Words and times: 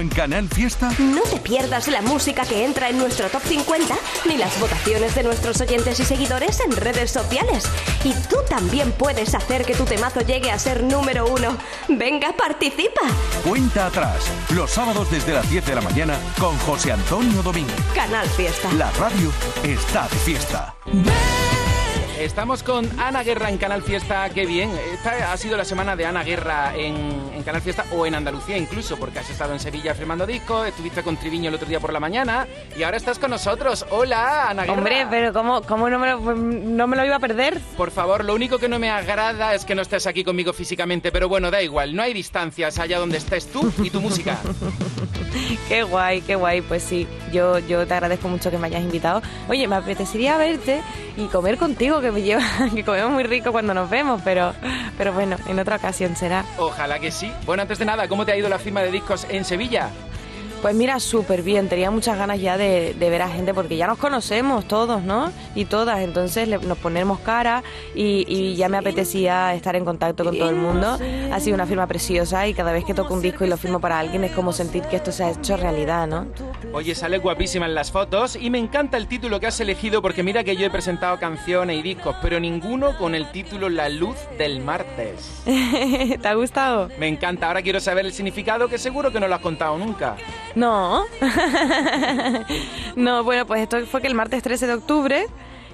en 0.00 0.08
Canal 0.08 0.48
Fiesta? 0.48 0.90
No 0.98 1.22
te 1.22 1.38
pierdas 1.38 1.88
la 1.88 2.02
música 2.02 2.44
que 2.44 2.64
entra 2.64 2.88
en 2.88 2.98
nuestro 2.98 3.28
top 3.28 3.42
50 3.42 3.94
ni 4.26 4.36
las 4.36 4.58
votaciones 4.60 5.14
de 5.14 5.22
nuestros 5.22 5.60
oyentes 5.60 6.00
y 6.00 6.04
seguidores 6.04 6.60
en 6.60 6.76
redes 6.76 7.10
sociales. 7.10 7.64
Y 8.04 8.12
tú 8.28 8.36
también 8.48 8.92
puedes 8.92 9.34
hacer 9.34 9.64
que 9.64 9.74
tu 9.74 9.84
temazo 9.84 10.20
llegue 10.20 10.50
a 10.50 10.58
ser 10.58 10.82
número 10.82 11.26
uno. 11.26 11.56
Venga, 11.88 12.32
participa. 12.36 13.02
Cuenta 13.46 13.86
atrás, 13.86 14.30
los 14.54 14.70
sábados 14.70 15.10
desde 15.10 15.32
las 15.34 15.48
10 15.50 15.66
de 15.66 15.74
la 15.74 15.80
mañana 15.80 16.18
con 16.38 16.56
José 16.58 16.92
Antonio 16.92 17.42
Domínguez. 17.42 17.76
Canal 17.94 18.28
Fiesta. 18.28 18.72
La 18.72 18.90
radio 18.92 19.30
está 19.62 20.08
de 20.08 20.16
fiesta. 20.16 20.74
Estamos 22.22 22.62
con 22.62 22.88
Ana 23.00 23.24
Guerra 23.24 23.50
en 23.50 23.58
Canal 23.58 23.82
Fiesta, 23.82 24.30
qué 24.30 24.46
bien. 24.46 24.70
Esta 24.94 25.32
ha 25.32 25.36
sido 25.36 25.56
la 25.56 25.64
semana 25.64 25.96
de 25.96 26.06
Ana 26.06 26.22
Guerra 26.22 26.72
en, 26.76 26.94
en, 27.34 27.42
Canal 27.42 27.60
Fiesta 27.60 27.84
o 27.92 28.06
en 28.06 28.14
Andalucía 28.14 28.56
incluso, 28.56 28.96
porque 28.96 29.18
has 29.18 29.28
estado 29.28 29.52
en 29.52 29.58
Sevilla 29.58 29.92
firmando 29.92 30.24
discos, 30.24 30.68
estuviste 30.68 31.02
con 31.02 31.16
Triviño 31.16 31.48
el 31.48 31.56
otro 31.56 31.66
día 31.66 31.80
por 31.80 31.92
la 31.92 31.98
mañana 31.98 32.46
y 32.78 32.84
ahora 32.84 32.96
estás 32.96 33.18
con 33.18 33.30
nosotros. 33.30 33.84
Hola, 33.90 34.50
Ana 34.50 34.62
Guerra. 34.62 34.78
Hombre, 34.78 35.06
pero 35.10 35.32
¿cómo, 35.32 35.62
cómo 35.62 35.90
no, 35.90 35.98
me 35.98 36.10
lo, 36.10 36.20
no 36.20 36.86
me 36.86 36.96
lo 36.96 37.04
iba 37.04 37.16
a 37.16 37.20
perder? 37.20 37.58
Por 37.76 37.90
favor, 37.90 38.24
lo 38.24 38.36
único 38.36 38.58
que 38.58 38.68
no 38.68 38.78
me 38.78 38.88
agrada 38.88 39.56
es 39.56 39.64
que 39.64 39.74
no 39.74 39.82
estés 39.82 40.06
aquí 40.06 40.22
conmigo 40.22 40.52
físicamente, 40.52 41.10
pero 41.10 41.28
bueno, 41.28 41.50
da 41.50 41.60
igual, 41.60 41.96
no 41.96 42.02
hay 42.02 42.14
distancias 42.14 42.78
allá 42.78 43.00
donde 43.00 43.18
estés 43.18 43.50
tú 43.50 43.72
y 43.82 43.90
tu 43.90 44.00
música. 44.00 44.38
qué 45.68 45.82
guay, 45.82 46.20
qué 46.20 46.36
guay, 46.36 46.60
pues 46.60 46.84
sí, 46.84 47.08
yo, 47.32 47.58
yo 47.58 47.84
te 47.84 47.94
agradezco 47.94 48.28
mucho 48.28 48.50
que 48.52 48.58
me 48.58 48.68
hayas 48.68 48.82
invitado. 48.82 49.22
Oye, 49.48 49.66
me 49.66 49.74
apetecería 49.74 50.36
verte 50.36 50.82
y 51.16 51.26
comer 51.26 51.58
contigo, 51.58 52.00
que 52.00 52.11
que 52.74 52.84
comemos 52.84 53.12
muy 53.12 53.24
rico 53.24 53.52
cuando 53.52 53.74
nos 53.74 53.88
vemos, 53.88 54.20
pero, 54.24 54.54
pero 54.98 55.12
bueno, 55.12 55.36
en 55.46 55.58
otra 55.58 55.76
ocasión 55.76 56.16
será. 56.16 56.44
Ojalá 56.58 56.98
que 56.98 57.10
sí. 57.10 57.32
Bueno, 57.46 57.62
antes 57.62 57.78
de 57.78 57.84
nada, 57.84 58.08
¿cómo 58.08 58.24
te 58.24 58.32
ha 58.32 58.36
ido 58.36 58.48
la 58.48 58.58
firma 58.58 58.82
de 58.82 58.90
discos 58.90 59.26
en 59.28 59.44
Sevilla? 59.44 59.90
Pues 60.62 60.76
mira, 60.76 61.00
súper 61.00 61.42
bien. 61.42 61.68
Tenía 61.68 61.90
muchas 61.90 62.16
ganas 62.16 62.40
ya 62.40 62.56
de, 62.56 62.94
ver 62.96 63.20
a 63.20 63.28
gente 63.28 63.52
porque 63.52 63.76
ya 63.76 63.88
nos 63.88 63.98
conocemos 63.98 64.68
todos, 64.68 65.02
¿no? 65.02 65.32
Y 65.56 65.64
todas. 65.64 65.98
Entonces 65.98 66.48
nos 66.48 66.78
ponemos 66.78 67.18
cara 67.18 67.64
y, 67.96 68.54
ya 68.54 68.68
me 68.68 68.76
apetecía 68.76 69.54
estar 69.54 69.74
en 69.74 69.84
contacto 69.84 70.22
con 70.22 70.38
todo 70.38 70.50
el 70.50 70.56
mundo. 70.56 70.98
Ha 71.32 71.40
sido 71.40 71.56
una 71.56 71.66
firma 71.66 71.88
preciosa 71.88 72.46
y 72.46 72.54
cada 72.54 72.70
vez 72.70 72.84
que 72.84 72.94
toco 72.94 73.12
un 73.12 73.20
disco 73.20 73.44
y 73.44 73.48
lo 73.48 73.56
firmo 73.56 73.80
para 73.80 73.98
alguien 73.98 74.22
es 74.22 74.30
como 74.30 74.52
sentir 74.52 74.84
que 74.84 74.96
esto 74.96 75.10
se 75.10 75.24
ha 75.24 75.30
hecho 75.30 75.56
realidad, 75.56 76.06
¿no? 76.06 76.28
Oye, 76.72 76.94
sale 76.94 77.18
guapísima 77.18 77.66
en 77.66 77.74
las 77.74 77.90
fotos 77.90 78.36
y 78.40 78.48
me 78.48 78.58
encanta 78.58 78.96
el 78.96 79.08
título 79.08 79.40
que 79.40 79.48
has 79.48 79.58
elegido 79.58 80.00
porque 80.00 80.22
mira 80.22 80.44
que 80.44 80.56
yo 80.56 80.64
he 80.64 80.70
presentado 80.70 81.18
canciones 81.18 81.76
y 81.76 81.82
discos, 81.82 82.14
pero 82.22 82.38
ninguno 82.38 82.96
con 82.98 83.16
el 83.16 83.32
título 83.32 83.68
La 83.68 83.88
luz 83.88 84.16
del 84.38 84.60
martes. 84.60 85.42
¿Te 85.44 86.28
ha 86.28 86.34
gustado? 86.34 86.88
Me 86.98 87.08
encanta. 87.08 87.48
Ahora 87.48 87.62
quiero 87.62 87.80
saber 87.80 88.06
el 88.06 88.12
significado 88.12 88.68
que 88.68 88.78
seguro 88.78 89.10
que 89.10 89.18
no 89.18 89.26
lo 89.26 89.34
has 89.34 89.40
contado 89.40 89.76
nunca. 89.76 90.16
No. 90.54 91.04
no, 92.96 93.24
bueno, 93.24 93.46
pues 93.46 93.62
esto 93.62 93.84
fue 93.86 94.00
que 94.00 94.08
el 94.08 94.14
martes 94.14 94.42
13 94.42 94.66
de 94.66 94.74
octubre 94.74 95.26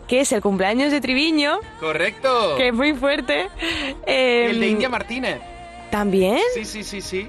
que 0.09 0.21
es 0.21 0.33
el 0.33 0.41
cumpleaños 0.41 0.91
de 0.91 1.01
Triviño. 1.01 1.61
Correcto. 1.79 2.57
Que 2.57 2.69
es 2.69 2.75
muy 2.75 2.95
fuerte. 2.95 3.49
el 4.07 4.59
de 4.59 4.67
em, 4.67 4.73
India 4.73 4.89
Martínez. 4.89 5.39
¿También? 5.91 6.39
Sí, 6.55 6.65
sí, 6.65 6.83
sí, 6.83 7.01
sí. 7.01 7.29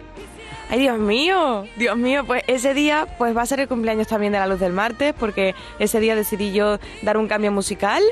Ay, 0.69 0.79
Dios 0.79 0.97
mío, 0.97 1.65
Dios 1.77 1.97
mío, 1.97 2.23
pues 2.25 2.43
ese 2.47 2.73
día 2.73 3.07
pues 3.17 3.35
va 3.35 3.41
a 3.41 3.45
ser 3.45 3.59
el 3.59 3.67
cumpleaños 3.67 4.07
también 4.07 4.31
de 4.31 4.39
la 4.39 4.47
luz 4.47 4.59
del 4.59 4.71
martes, 4.71 5.13
porque 5.19 5.55
ese 5.79 5.99
día 5.99 6.15
decidí 6.15 6.53
yo 6.53 6.77
dar 7.01 7.17
un 7.17 7.27
cambio 7.27 7.51
musical 7.51 8.03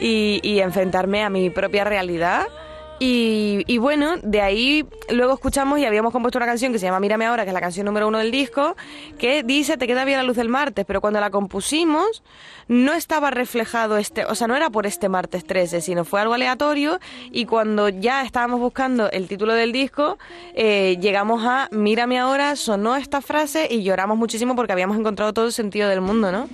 y, 0.00 0.40
y 0.42 0.60
enfrentarme 0.60 1.22
a 1.22 1.30
mi 1.30 1.50
propia 1.50 1.84
realidad 1.84 2.46
y, 3.02 3.78
bueno, 3.78 4.18
de 4.22 4.42
ahí 4.42 4.86
luego 5.08 5.32
escuchamos 5.32 5.78
y 5.78 5.86
habíamos 5.86 6.12
compuesto 6.12 6.38
una 6.38 6.44
canción 6.44 6.70
que 6.70 6.78
se 6.78 6.84
llama 6.84 7.00
Mírame 7.00 7.24
ahora, 7.24 7.44
que 7.44 7.48
es 7.48 7.54
la 7.54 7.60
canción 7.62 7.86
número 7.86 8.06
uno 8.06 8.18
del 8.18 8.30
disco, 8.30 8.76
que 9.18 9.42
dice 9.42 9.78
Te 9.78 9.86
queda 9.86 10.04
bien 10.04 10.18
la 10.18 10.22
luz 10.22 10.36
del 10.36 10.50
martes, 10.50 10.84
pero 10.84 11.00
cuando 11.00 11.18
la 11.18 11.30
compusimos 11.30 12.22
no 12.68 12.92
estaba 12.92 13.30
reflejado 13.30 13.96
este, 13.96 14.26
o 14.26 14.34
sea, 14.34 14.46
no 14.46 14.54
era 14.54 14.68
por 14.68 14.86
este 14.86 15.08
martes 15.08 15.46
13, 15.46 15.80
sino 15.80 16.04
fue 16.04 16.20
algo 16.20 16.34
aleatorio 16.34 17.00
y 17.32 17.46
cuando 17.46 17.88
ya 17.88 18.22
estábamos 18.22 18.60
buscando 18.60 19.10
el 19.10 19.28
título 19.28 19.54
del 19.54 19.72
disco, 19.72 20.18
eh, 20.54 20.98
llegamos 21.00 21.42
a 21.44 21.68
Mírame 21.72 22.18
ahora, 22.18 22.54
sonó 22.54 22.96
esta 22.96 23.22
frase 23.22 23.66
y 23.70 23.82
lloramos 23.82 24.18
muchísimo 24.18 24.54
porque 24.54 24.72
habíamos 24.72 24.98
encontrado 24.98 25.32
todo 25.32 25.46
el 25.46 25.52
sentido 25.52 25.88
del 25.88 26.02
mundo, 26.02 26.30
¿no? 26.30 26.48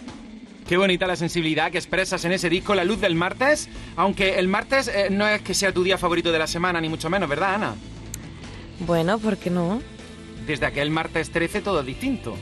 Qué 0.68 0.76
bonita 0.76 1.06
la 1.06 1.14
sensibilidad 1.14 1.70
que 1.70 1.78
expresas 1.78 2.24
en 2.24 2.32
ese 2.32 2.50
disco, 2.50 2.74
La 2.74 2.82
Luz 2.82 3.00
del 3.00 3.14
Martes. 3.14 3.68
Aunque 3.94 4.40
el 4.40 4.48
martes 4.48 4.88
eh, 4.88 5.08
no 5.10 5.26
es 5.28 5.40
que 5.42 5.54
sea 5.54 5.72
tu 5.72 5.84
día 5.84 5.96
favorito 5.96 6.32
de 6.32 6.40
la 6.40 6.48
semana, 6.48 6.80
ni 6.80 6.88
mucho 6.88 7.08
menos, 7.08 7.28
¿verdad, 7.28 7.54
Ana? 7.54 7.74
Bueno, 8.80 9.20
¿por 9.20 9.36
qué 9.36 9.48
no? 9.48 9.80
Desde 10.44 10.66
aquel 10.66 10.90
martes 10.90 11.30
13 11.30 11.60
todo 11.60 11.80
es 11.80 11.86
distinto. 11.86 12.36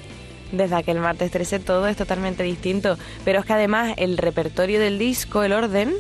Desde 0.52 0.74
aquel 0.74 1.00
martes 1.00 1.30
13 1.32 1.58
todo 1.58 1.86
es 1.86 1.98
totalmente 1.98 2.42
distinto. 2.44 2.96
Pero 3.26 3.40
es 3.40 3.44
que 3.44 3.52
además 3.52 3.92
el 3.98 4.16
repertorio 4.16 4.80
del 4.80 4.98
disco, 4.98 5.42
el 5.42 5.52
orden, 5.52 5.92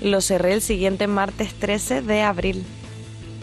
lo 0.00 0.20
cerré 0.20 0.52
el 0.52 0.62
siguiente 0.62 1.08
martes 1.08 1.52
13 1.54 2.00
de 2.00 2.22
abril. 2.22 2.64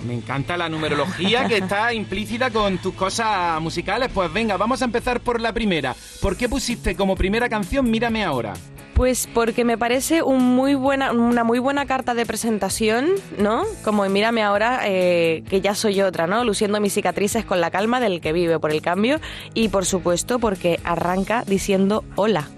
Me 0.05 0.13
encanta 0.13 0.57
la 0.57 0.69
numerología 0.69 1.47
que 1.47 1.57
está 1.57 1.93
implícita 1.93 2.49
con 2.51 2.77
tus 2.77 2.93
cosas 2.93 3.61
musicales. 3.61 4.09
Pues 4.13 4.31
venga, 4.31 4.57
vamos 4.57 4.81
a 4.81 4.85
empezar 4.85 5.21
por 5.21 5.39
la 5.39 5.53
primera. 5.53 5.95
¿Por 6.21 6.35
qué 6.35 6.49
pusiste 6.49 6.95
como 6.95 7.15
primera 7.15 7.49
canción 7.49 7.89
Mírame 7.89 8.23
ahora? 8.23 8.53
Pues 8.93 9.27
porque 9.33 9.65
me 9.65 9.77
parece 9.77 10.21
un 10.21 10.43
muy 10.55 10.75
buena, 10.75 11.11
una 11.13 11.43
muy 11.43 11.57
buena 11.57 11.87
carta 11.87 12.13
de 12.13 12.27
presentación, 12.27 13.09
¿no? 13.39 13.63
Como 13.83 14.07
Mírame 14.07 14.43
ahora, 14.43 14.81
eh, 14.85 15.43
que 15.49 15.61
ya 15.61 15.73
soy 15.73 16.01
otra, 16.01 16.27
¿no? 16.27 16.43
Luciendo 16.43 16.79
mis 16.79 16.93
cicatrices 16.93 17.43
con 17.43 17.59
la 17.59 17.71
calma 17.71 17.99
del 17.99 18.21
que 18.21 18.33
vive 18.33 18.59
por 18.59 18.71
el 18.71 18.81
cambio. 18.81 19.19
Y 19.55 19.69
por 19.69 19.85
supuesto 19.85 20.37
porque 20.37 20.79
arranca 20.83 21.43
diciendo 21.47 22.03
hola. 22.15 22.49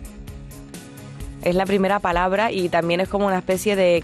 Es 1.42 1.56
la 1.56 1.66
primera 1.66 2.00
palabra 2.00 2.52
y 2.52 2.70
también 2.70 3.00
es 3.00 3.08
como 3.08 3.28
una 3.28 3.38
especie 3.38 3.76
de 3.76 4.04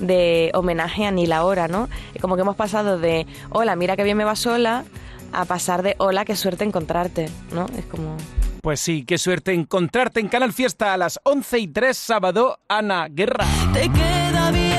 de 0.00 0.50
homenaje 0.54 1.06
a 1.06 1.10
Ni 1.10 1.26
la 1.26 1.44
Hora, 1.44 1.68
¿no? 1.68 1.88
Como 2.20 2.34
que 2.34 2.42
hemos 2.42 2.56
pasado 2.56 2.98
de 2.98 3.26
hola, 3.50 3.76
mira 3.76 3.96
que 3.96 4.04
bien 4.04 4.16
me 4.16 4.24
va 4.24 4.36
sola, 4.36 4.84
a 5.32 5.44
pasar 5.44 5.82
de 5.82 5.94
hola, 5.98 6.24
qué 6.24 6.36
suerte 6.36 6.64
encontrarte, 6.64 7.28
¿no? 7.52 7.66
Es 7.76 7.84
como... 7.84 8.16
Pues 8.62 8.80
sí, 8.80 9.04
qué 9.04 9.16
suerte 9.16 9.54
encontrarte 9.54 10.20
en 10.20 10.28
Canal 10.28 10.52
Fiesta 10.52 10.92
a 10.92 10.98
las 10.98 11.18
11 11.22 11.58
y 11.60 11.68
3 11.68 11.96
sábado, 11.96 12.58
Ana 12.68 13.08
Guerra. 13.08 13.46
Te 13.72 13.88
queda 13.88 14.50
bien 14.50 14.69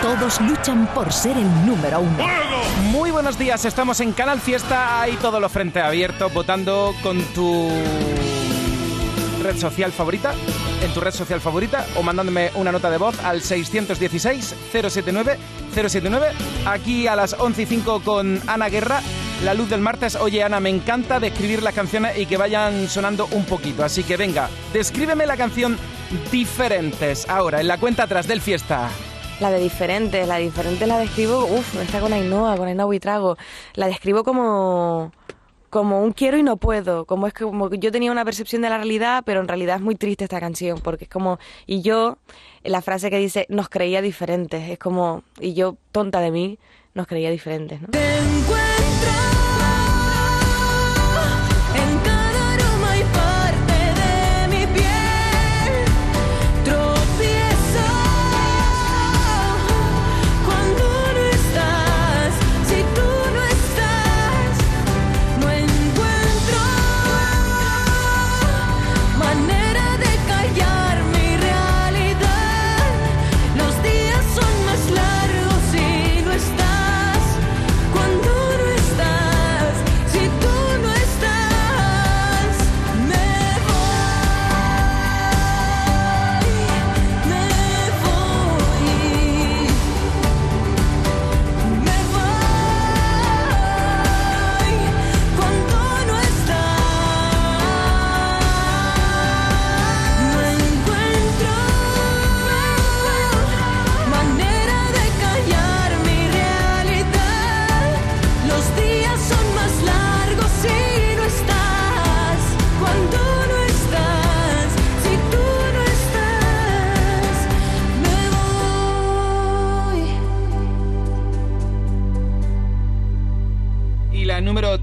Todos 0.00 0.40
luchan 0.40 0.86
por 0.94 1.12
ser 1.12 1.36
el 1.36 1.66
número 1.66 2.00
uno. 2.00 2.16
Muy 2.90 3.10
buenos 3.10 3.38
días, 3.38 3.66
estamos 3.66 4.00
en 4.00 4.12
Canal 4.12 4.40
Fiesta, 4.40 5.02
ahí 5.02 5.18
todo 5.20 5.40
lo 5.40 5.50
frente 5.50 5.82
abierto, 5.82 6.30
votando 6.30 6.94
con 7.02 7.20
tu 7.34 7.68
red 9.42 9.58
social 9.58 9.92
favorita, 9.92 10.32
en 10.82 10.90
tu 10.94 11.00
red 11.00 11.12
social 11.12 11.38
favorita, 11.38 11.84
o 11.96 12.02
mandándome 12.02 12.50
una 12.54 12.72
nota 12.72 12.88
de 12.88 12.96
voz 12.96 13.22
al 13.22 13.42
616-079-079. 13.42 16.30
Aquí 16.64 17.06
a 17.06 17.14
las 17.14 17.36
11 17.38 17.62
y 17.62 17.66
5 17.66 18.00
con 18.02 18.40
Ana 18.46 18.70
Guerra. 18.70 19.02
La 19.44 19.52
luz 19.52 19.68
del 19.68 19.82
martes. 19.82 20.16
Oye, 20.16 20.42
Ana, 20.42 20.60
me 20.60 20.70
encanta 20.70 21.20
describir 21.20 21.62
las 21.62 21.74
canciones 21.74 22.16
y 22.16 22.24
que 22.24 22.38
vayan 22.38 22.88
sonando 22.88 23.28
un 23.32 23.44
poquito. 23.44 23.84
Así 23.84 24.02
que 24.02 24.16
venga, 24.16 24.48
descríbeme 24.72 25.26
la 25.26 25.36
canción 25.36 25.76
Diferentes 26.30 27.28
ahora, 27.28 27.60
en 27.60 27.68
la 27.68 27.78
cuenta 27.78 28.04
atrás 28.04 28.28
del 28.28 28.40
fiesta. 28.40 28.90
La 29.40 29.50
de 29.50 29.58
diferentes, 29.58 30.28
la 30.28 30.36
de 30.36 30.44
diferentes 30.44 30.86
la 30.86 30.98
describo, 30.98 31.44
uff, 31.44 31.74
está 31.80 32.00
con 32.00 32.12
Ainhoa, 32.12 32.56
con 32.56 32.68
Ainhoa 32.68 32.84
Buitrago. 32.84 33.36
La 33.74 33.86
describo 33.88 34.22
como 34.22 35.12
como 35.70 36.04
un 36.04 36.12
quiero 36.12 36.38
y 36.38 36.44
no 36.44 36.56
puedo, 36.56 37.04
como 37.04 37.26
es 37.26 37.34
que 37.34 37.42
como 37.42 37.68
yo 37.68 37.90
tenía 37.90 38.12
una 38.12 38.24
percepción 38.24 38.62
de 38.62 38.70
la 38.70 38.76
realidad, 38.76 39.24
pero 39.26 39.40
en 39.40 39.48
realidad 39.48 39.74
es 39.74 39.82
muy 39.82 39.96
triste 39.96 40.22
esta 40.22 40.38
canción, 40.38 40.78
porque 40.78 41.06
es 41.06 41.10
como, 41.10 41.40
y 41.66 41.82
yo, 41.82 42.18
la 42.62 42.80
frase 42.80 43.10
que 43.10 43.18
dice, 43.18 43.44
nos 43.48 43.68
creía 43.68 44.00
diferentes, 44.00 44.70
es 44.70 44.78
como, 44.78 45.24
y 45.40 45.54
yo, 45.54 45.76
tonta 45.90 46.20
de 46.20 46.30
mí, 46.30 46.60
nos 46.94 47.08
creía 47.08 47.28
diferentes, 47.28 47.82
¿no? 47.82 47.88
Te 47.88 48.18
encuentro 48.18 49.33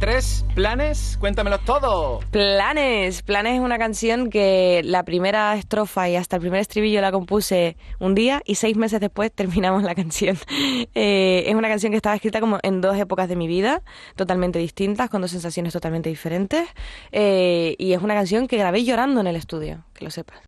3, 0.02 0.46
planes, 0.56 1.16
cuéntamelo 1.20 1.60
todo. 1.60 2.22
Planes. 2.32 3.22
Planes 3.22 3.54
es 3.54 3.60
una 3.60 3.78
canción 3.78 4.32
que 4.32 4.82
la 4.84 5.04
primera 5.04 5.56
estrofa 5.56 6.10
y 6.10 6.16
hasta 6.16 6.38
el 6.38 6.42
primer 6.42 6.60
estribillo 6.60 7.02
la 7.02 7.12
compuse 7.12 7.78
un 8.00 8.16
día 8.16 8.42
y 8.44 8.56
seis 8.56 8.76
meses 8.76 9.00
después 9.00 9.32
terminamos 9.32 9.84
la 9.84 9.94
canción. 9.94 10.38
Eh, 10.94 11.44
es 11.48 11.56
una 11.56 11.68
canción 11.68 11.92
que 11.92 11.98
estaba 11.98 12.16
escrita 12.16 12.40
como 12.40 12.60
en 12.64 12.82
dos 12.82 12.98
épocas 12.98 13.30
de 13.30 13.36
mi 13.36 13.48
vida, 13.48 13.82
totalmente 14.16 14.60
distintas, 14.60 15.10
con 15.10 15.22
dos 15.22 15.32
sensaciones 15.32 15.74
totalmente 15.74 16.10
diferentes. 16.10 16.68
Eh, 17.12 17.76
y 17.78 17.94
es 17.94 18.02
una 18.02 18.14
canción 18.14 18.48
que 18.48 18.58
grabé 18.58 18.84
llorando 18.84 19.22
en 19.22 19.28
el 19.28 19.36
estudio, 19.36 19.84
que 19.94 20.06
lo 20.06 20.12
sepas. 20.12 20.42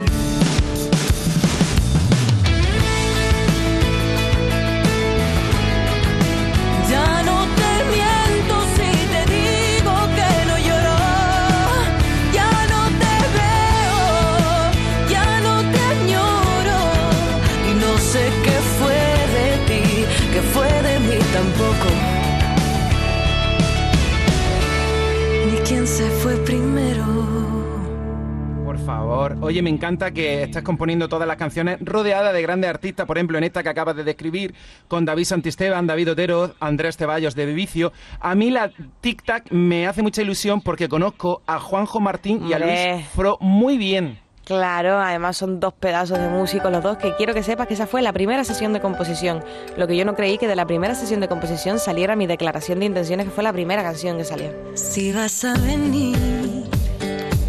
Oye, 29.44 29.62
me 29.62 29.70
encanta 29.70 30.12
que 30.12 30.44
estás 30.44 30.64
componiendo 30.64 31.10
todas 31.10 31.28
las 31.28 31.36
canciones 31.36 31.78
rodeada 31.82 32.32
de 32.32 32.42
grandes 32.42 32.70
artistas, 32.70 33.06
por 33.06 33.18
ejemplo, 33.18 33.38
en 33.38 33.44
esta 33.44 33.62
que 33.62 33.68
acabas 33.68 33.94
de 33.98 34.06
describir, 34.06 34.56
con 34.88 35.04
David 35.04 35.26
Santisteban, 35.26 35.86
David 35.86 36.12
Otero, 36.12 36.56
Andrés 36.62 36.96
Ceballos 36.96 37.36
de 37.36 37.46
Vivicio. 37.46 37.92
A 38.22 38.36
mí 38.36 38.52
la 38.52 38.72
Tic 39.02 39.22
Tac 39.24 39.52
me 39.52 39.86
hace 39.86 40.02
mucha 40.02 40.22
ilusión 40.22 40.62
porque 40.62 40.88
conozco 40.88 41.42
a 41.46 41.60
Juanjo 41.60 42.00
Martín 42.00 42.48
y 42.48 42.54
a. 42.54 42.60
Luis 42.60 43.06
Fro 43.14 43.38
muy 43.42 43.78
bien. 43.78 44.18
Claro, 44.46 45.00
además 45.00 45.38
son 45.38 45.60
dos 45.60 45.74
pedazos 45.74 46.20
de 46.20 46.28
músicos 46.28 46.72
los 46.72 46.84
dos, 46.84 46.98
que 46.98 47.16
quiero 47.16 47.34
que 47.34 47.44
sepas 47.44 47.68
que 47.68 47.76
esa 47.76 47.88
fue 47.88 48.02
la 48.02 48.12
primera 48.12 48.44
sesión 48.44 48.74
de 48.74 48.82
composición. 48.82 49.44
Lo 49.78 49.88
que 49.88 49.96
yo 49.96 50.04
no 50.04 50.16
creí 50.16 50.38
que 50.38 50.48
de 50.48 50.56
la 50.56 50.66
primera 50.66 50.96
sesión 50.96 51.22
de 51.22 51.30
composición 51.30 51.80
saliera 51.80 52.16
mi 52.16 52.28
declaración 52.28 52.80
de 52.80 52.86
intenciones, 52.86 53.26
que 53.26 53.32
fue 53.32 53.44
la 53.44 53.54
primera 53.54 53.84
canción 53.84 54.18
que 54.18 54.26
salió. 54.26 54.52
Si 54.76 55.14
vas 55.14 55.46
a 55.46 55.54
venir, 55.54 56.18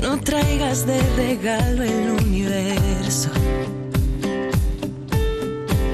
no 0.04 0.20
traigas 0.20 0.86
de 0.86 1.00
regalo 1.16 1.82
el 1.82 2.10
universo. 2.10 3.30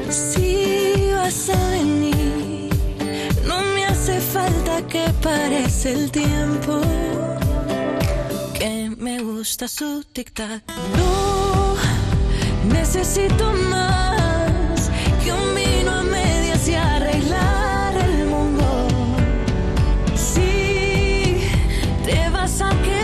Si 0.09 1.13
vas 1.15 1.49
a 1.49 1.71
venir, 1.71 2.71
no 3.47 3.61
me 3.75 3.85
hace 3.85 4.21
falta 4.21 4.85
que 4.89 5.05
parece 5.23 5.93
el 5.93 6.11
tiempo. 6.11 6.81
Que 8.59 8.93
me 8.99 9.23
gusta 9.23 9.69
su 9.69 10.05
tic-tac. 10.13 10.63
No 10.99 11.77
necesito 12.75 13.53
más 13.75 14.91
que 15.23 15.33
un 15.33 15.55
vino 15.55 15.91
a 16.01 16.03
medias 16.03 16.67
y 16.67 16.75
arreglar 16.75 17.97
el 18.09 18.27
mundo. 18.27 18.89
Si 20.17 21.47
te 22.05 22.29
vas 22.31 22.61
a 22.61 22.71
quedar, 22.83 23.00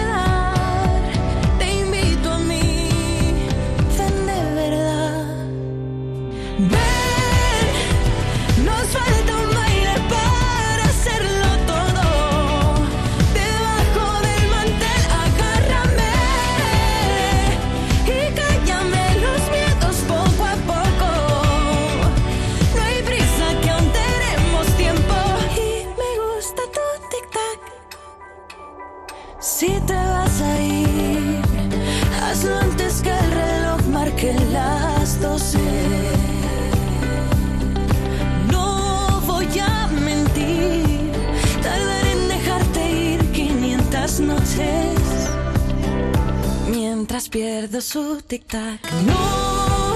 antes 32.44 33.00
que 33.00 33.10
el 33.10 33.30
reloj 33.30 33.80
marque 33.90 34.34
las 34.52 35.20
doce. 35.20 35.58
No 38.50 39.20
voy 39.26 39.58
a 39.58 39.86
mentir, 39.86 41.12
tardaré 41.62 42.12
en 42.12 42.28
dejarte 42.28 42.92
ir 42.92 43.32
500 43.32 44.20
noches. 44.20 44.98
Mientras 46.70 47.28
pierdo 47.28 47.80
su 47.80 48.20
tic-tac. 48.28 48.80
No, 49.06 49.94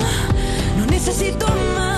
no 0.78 0.86
necesito 0.86 1.46
más 1.76 1.89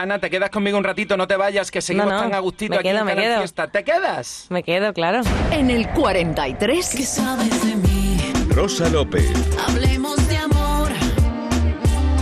Ana, 0.00 0.20
te 0.20 0.30
quedas 0.30 0.50
conmigo 0.50 0.78
un 0.78 0.84
ratito, 0.84 1.16
no 1.16 1.26
te 1.26 1.34
vayas, 1.36 1.72
que 1.72 1.82
seguimos 1.82 2.08
No, 2.08 2.14
no, 2.18 2.22
tan 2.22 2.34
a 2.34 2.38
gustito 2.38 2.70
me 2.70 2.76
aquí 2.76 2.88
quedo, 2.88 3.00
en 3.00 3.04
me 3.04 3.10
Canal 3.12 3.24
quedo. 3.24 3.38
Fiesta. 3.38 3.66
¿Te 3.66 3.82
quedas? 3.82 4.46
Me 4.48 4.62
quedo, 4.62 4.92
claro. 4.92 5.22
En 5.50 5.70
el 5.70 5.88
43. 5.88 6.86
sabes 7.04 7.66
de 7.66 7.74
mí? 7.74 8.32
Rosa 8.50 8.88
López. 8.90 9.28
Hablemos 9.66 10.28
de 10.28 10.36
amor. 10.36 10.90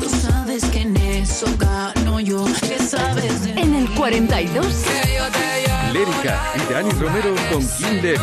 Tú 0.01 0.09
sabes 0.09 0.65
que 0.65 0.81
en 0.81 0.97
eso 0.97 1.47
gano 1.59 2.19
yo. 2.19 2.47
¿Qué 2.63 2.79
sabes 2.79 3.45
de 3.45 3.61
En 3.61 3.75
el 3.75 3.91
42. 3.91 4.67
Lérica 5.93 6.41
y 6.55 6.73
Dani 6.73 6.91
Romero 6.93 7.35
con 7.51 7.63
Levy. 8.03 8.19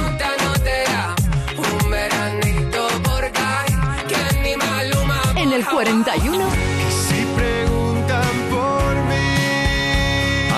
En 5.36 5.54
el 5.54 5.64
41. 5.64 6.73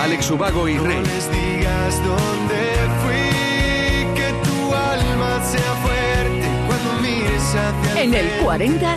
Alex 0.05 0.29
Ubago 0.29 0.69
y 0.69 0.75
no 0.75 0.83
Rey. 0.83 1.01
les 1.03 1.31
digas 1.31 1.95
dónde 2.05 2.59
fui, 3.01 4.13
que 4.13 4.31
tu 4.43 4.71
alma 4.71 5.43
sea 5.43 5.73
fuerte 5.81 6.47
cuando 6.67 7.01
mires 7.01 7.55
hacia 7.55 8.03
En 8.03 8.13
el 8.13 8.29
40. 8.43 8.95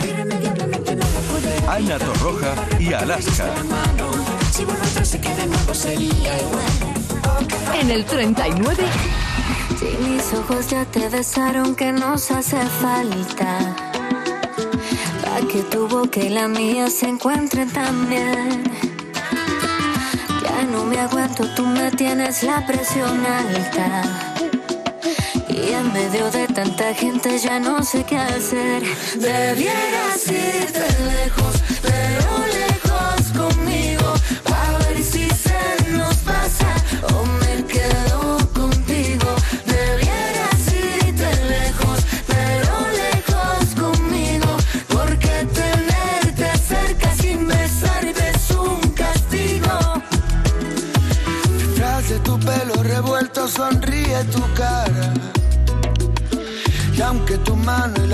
Ana 1.66 1.98
Torroja 1.98 2.54
y 2.78 2.92
Alaska. 2.92 3.46
En 7.80 7.90
el 7.90 8.04
39. 8.04 8.84
Si 9.78 10.10
mis 10.10 10.34
ojos 10.34 10.68
ya 10.68 10.84
te 10.84 11.08
besaron, 11.08 11.74
que 11.74 11.90
nos 11.90 12.30
hace 12.30 12.58
falta. 12.82 13.74
Pa' 15.24 15.40
que 15.50 15.62
tu 15.70 15.88
boca 15.88 16.20
y 16.20 16.28
la 16.28 16.48
mía 16.48 16.90
se 16.90 17.08
encuentren 17.08 17.72
también. 17.72 18.87
Aguanto, 21.10 21.44
tú 21.56 21.64
me 21.64 21.90
tienes 21.92 22.42
la 22.42 22.66
presión 22.66 23.24
alta. 23.24 24.02
Y 25.48 25.72
en 25.72 25.90
medio 25.90 26.30
de 26.30 26.46
tanta 26.48 26.92
gente 26.92 27.38
ya 27.38 27.58
no 27.58 27.82
sé 27.82 28.04
qué 28.04 28.18
hacer. 28.18 28.82
Debieras 29.14 30.26
irte 30.26 30.86
lejos, 31.04 31.57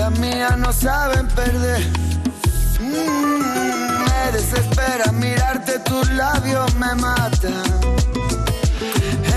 mano 0.09 0.25
y 0.25 0.29
la 0.29 0.35
mía 0.35 0.55
no 0.57 0.71
saben 0.71 1.27
perder, 1.27 1.81
mm, 2.79 4.05
me 4.05 4.31
desespera 4.31 5.11
mirarte, 5.11 5.79
tus 5.79 6.09
labios 6.11 6.73
me 6.75 6.93
matan. 6.95 7.63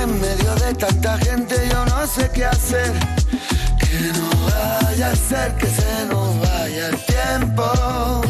En 0.00 0.20
medio 0.20 0.54
de 0.56 0.74
tanta 0.74 1.18
gente 1.18 1.54
yo 1.70 1.84
no 1.86 2.06
sé 2.06 2.30
qué 2.32 2.44
hacer. 2.44 2.92
Que 3.78 4.12
no 4.18 4.30
vaya 4.46 5.10
a 5.10 5.16
ser 5.16 5.56
que 5.56 5.66
se 5.66 6.06
nos 6.06 6.40
vaya 6.40 6.88
el 6.88 6.96
tiempo. 7.04 8.22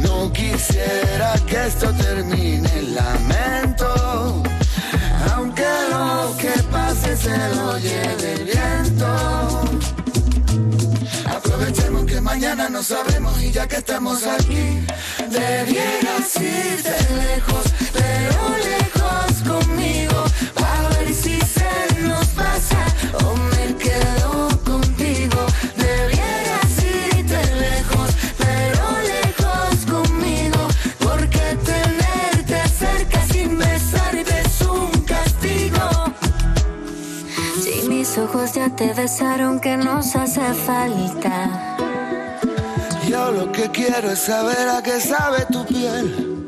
No 0.00 0.32
quisiera 0.32 1.34
que 1.46 1.66
esto 1.66 1.92
termine 1.92 2.68
en 2.78 2.94
lamento. 2.94 4.42
Aunque 5.34 5.66
lo 5.90 6.36
que 6.36 6.62
pase 6.70 7.16
se 7.16 7.36
lo 7.54 7.78
lleve 7.78 8.17
mañana 12.38 12.68
no 12.68 12.84
sabemos 12.84 13.42
y 13.42 13.50
ya 13.50 13.66
que 13.66 13.78
estamos 13.78 14.24
aquí, 14.24 14.86
debieras 15.28 16.36
irte 16.36 16.96
lejos, 17.16 17.64
pero 17.92 18.38
lejos 18.70 19.32
conmigo. 19.44 20.24
A 20.64 20.88
ver 20.90 21.12
si 21.12 21.40
se 21.40 22.00
nos 22.02 22.28
pasa 22.28 22.78
o 23.24 23.34
me 23.34 23.74
quedo 23.74 24.48
contigo. 24.64 25.40
Debieras 25.76 26.72
irte 27.10 27.40
lejos, 27.56 28.10
pero 28.38 28.84
lejos 29.14 29.74
conmigo. 29.90 30.68
Porque 31.00 31.58
tenerte 31.64 32.68
cerca 32.68 33.20
sin 33.32 33.58
besar 33.58 34.14
es 34.14 34.60
un 34.60 34.92
castigo. 35.02 36.14
Si 37.60 37.88
mis 37.88 38.16
ojos 38.16 38.52
ya 38.52 38.70
te 38.70 38.94
besaron, 38.94 39.58
que 39.58 39.76
nos 39.76 40.14
hace 40.14 40.54
falta? 40.54 41.77
Lo 43.48 43.52
que 43.52 43.70
quiero 43.70 44.10
es 44.10 44.18
saber 44.18 44.68
a 44.68 44.82
qué 44.82 45.00
sabe 45.00 45.46
tu 45.50 45.64
piel. 45.64 46.44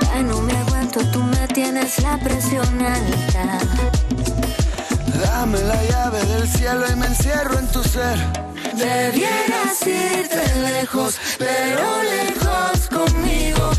Ya 0.00 0.22
no 0.22 0.40
me 0.40 0.56
aguanto, 0.56 1.00
tú 1.12 1.22
me 1.22 1.46
tienes 1.48 2.00
la 2.02 2.18
presión 2.18 2.66
alta. 2.80 3.58
Dame 5.22 5.60
la 5.60 5.84
llave 5.84 6.24
del 6.24 6.48
cielo 6.48 6.84
y 6.90 6.96
me 6.96 7.06
encierro 7.06 7.58
en 7.58 7.68
tu 7.68 7.82
ser. 7.84 8.18
Debieras 8.74 9.86
irte 9.86 10.42
lejos, 10.62 11.18
pero 11.38 12.02
lejos 12.02 12.88
conmigo. 12.88 13.70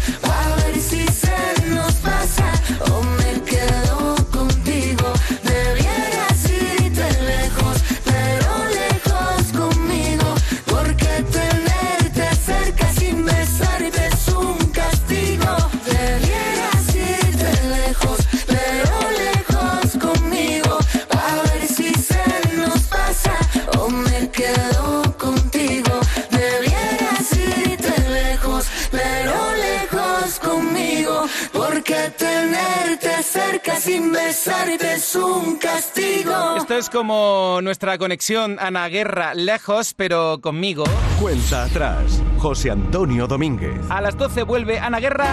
Sin 33.92 34.12
besar 34.12 34.70
es 34.70 35.16
un 35.16 35.58
castigo. 35.58 36.56
Esto 36.56 36.76
es 36.76 36.90
como 36.90 37.60
nuestra 37.62 37.98
conexión 37.98 38.58
Ana 38.60 38.88
Guerra 38.88 39.34
lejos, 39.34 39.94
pero 39.94 40.40
conmigo. 40.40 40.86
Cuenta 41.20 41.66
atrás. 41.66 42.22
José 42.38 42.72
Antonio 42.72 43.28
Domínguez. 43.28 43.80
A 43.90 44.00
las 44.00 44.18
12 44.18 44.44
vuelve 44.44 44.80
Ana 44.80 45.00
Guerra. 45.00 45.28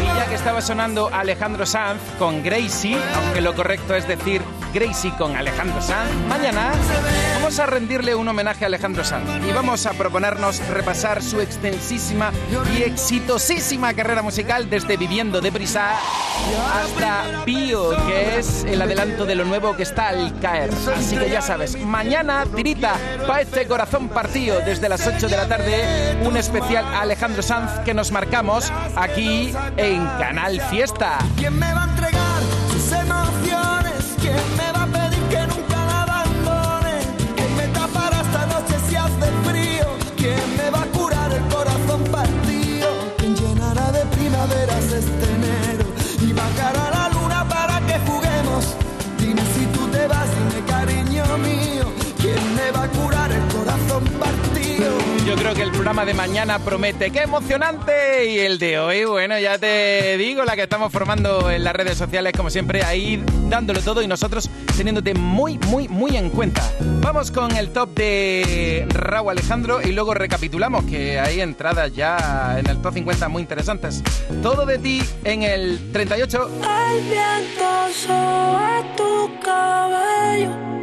Y 0.00 0.06
ya 0.06 0.26
que 0.28 0.36
estaba 0.36 0.60
sonando 0.60 1.10
Alejandro 1.12 1.66
Sanz 1.66 2.00
con 2.18 2.44
Gracie, 2.44 2.96
aunque 3.16 3.40
lo 3.40 3.54
correcto 3.54 3.94
es 3.94 4.06
decir 4.06 4.40
Gracie 4.72 5.12
con 5.18 5.34
Alejandro 5.34 5.82
Sanz, 5.82 6.10
mañana 6.28 6.72
vamos 7.48 7.60
a 7.60 7.66
rendirle 7.66 8.14
un 8.14 8.28
homenaje 8.28 8.66
a 8.66 8.66
Alejandro 8.66 9.02
Sanz 9.04 9.26
y 9.42 9.52
vamos 9.52 9.86
a 9.86 9.94
proponernos 9.94 10.60
repasar 10.68 11.22
su 11.22 11.40
extensísima 11.40 12.30
y 12.76 12.82
exitosísima 12.82 13.94
carrera 13.94 14.20
musical 14.20 14.68
desde 14.68 14.98
Viviendo 14.98 15.40
deprisa 15.40 15.92
hasta 16.74 17.44
Pío, 17.46 17.96
que 18.06 18.38
es 18.38 18.64
el 18.64 18.82
adelanto 18.82 19.24
de 19.24 19.34
lo 19.34 19.46
nuevo 19.46 19.74
que 19.74 19.84
está 19.84 20.08
al 20.08 20.38
caer. 20.40 20.68
Así 20.94 21.16
que 21.16 21.30
ya 21.30 21.40
sabes, 21.40 21.82
mañana 21.82 22.44
tirita 22.54 22.96
para 23.26 23.40
este 23.40 23.66
corazón 23.66 24.10
partido 24.10 24.60
desde 24.60 24.90
las 24.90 25.06
8 25.06 25.26
de 25.26 25.36
la 25.38 25.48
tarde, 25.48 26.18
un 26.26 26.36
especial 26.36 26.84
a 26.84 27.00
Alejandro 27.00 27.42
Sanz 27.42 27.80
que 27.82 27.94
nos 27.94 28.12
marcamos 28.12 28.70
aquí 28.94 29.54
en 29.78 30.04
Canal 30.18 30.60
Fiesta. 30.68 31.16
¿Quién 31.38 31.58
me 31.58 31.72
va 31.72 31.84
a 31.84 31.88
entregar 31.88 32.27
que 55.54 55.62
el 55.62 55.70
programa 55.70 56.04
de 56.04 56.12
mañana 56.14 56.58
promete. 56.58 57.10
¡Qué 57.10 57.20
emocionante! 57.20 58.30
Y 58.30 58.38
el 58.38 58.58
de 58.58 58.78
hoy, 58.78 59.04
bueno, 59.04 59.38
ya 59.38 59.56
te 59.56 60.18
digo, 60.18 60.44
la 60.44 60.56
que 60.56 60.62
estamos 60.62 60.92
formando 60.92 61.50
en 61.50 61.64
las 61.64 61.74
redes 61.74 61.96
sociales, 61.96 62.32
como 62.36 62.50
siempre, 62.50 62.82
ahí 62.82 63.22
dándolo 63.48 63.80
todo 63.80 64.02
y 64.02 64.06
nosotros 64.06 64.50
teniéndote 64.76 65.14
muy, 65.14 65.58
muy, 65.58 65.88
muy 65.88 66.16
en 66.16 66.30
cuenta. 66.30 66.62
Vamos 67.00 67.30
con 67.30 67.56
el 67.56 67.70
top 67.70 67.94
de 67.94 68.86
Raúl 68.90 69.30
Alejandro 69.30 69.80
y 69.80 69.92
luego 69.92 70.12
recapitulamos 70.12 70.84
que 70.84 71.18
hay 71.18 71.40
entradas 71.40 71.94
ya 71.94 72.56
en 72.58 72.66
el 72.66 72.82
top 72.82 72.94
50 72.94 73.28
muy 73.28 73.40
interesantes. 73.40 74.02
Todo 74.42 74.66
de 74.66 74.78
ti 74.78 75.02
en 75.24 75.44
el 75.44 75.92
38. 75.92 76.50
El 76.92 77.02
viento 77.04 77.88
sobre 77.94 78.96
tu 78.96 79.40
cabello. 79.40 80.77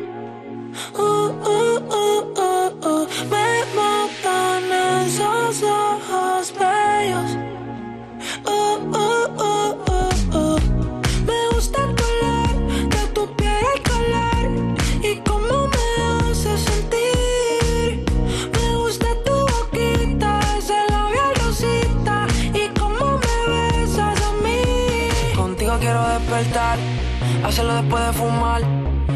Hacerlo 27.56 27.76
después 27.76 28.06
de 28.06 28.14
fumar. 28.14 28.95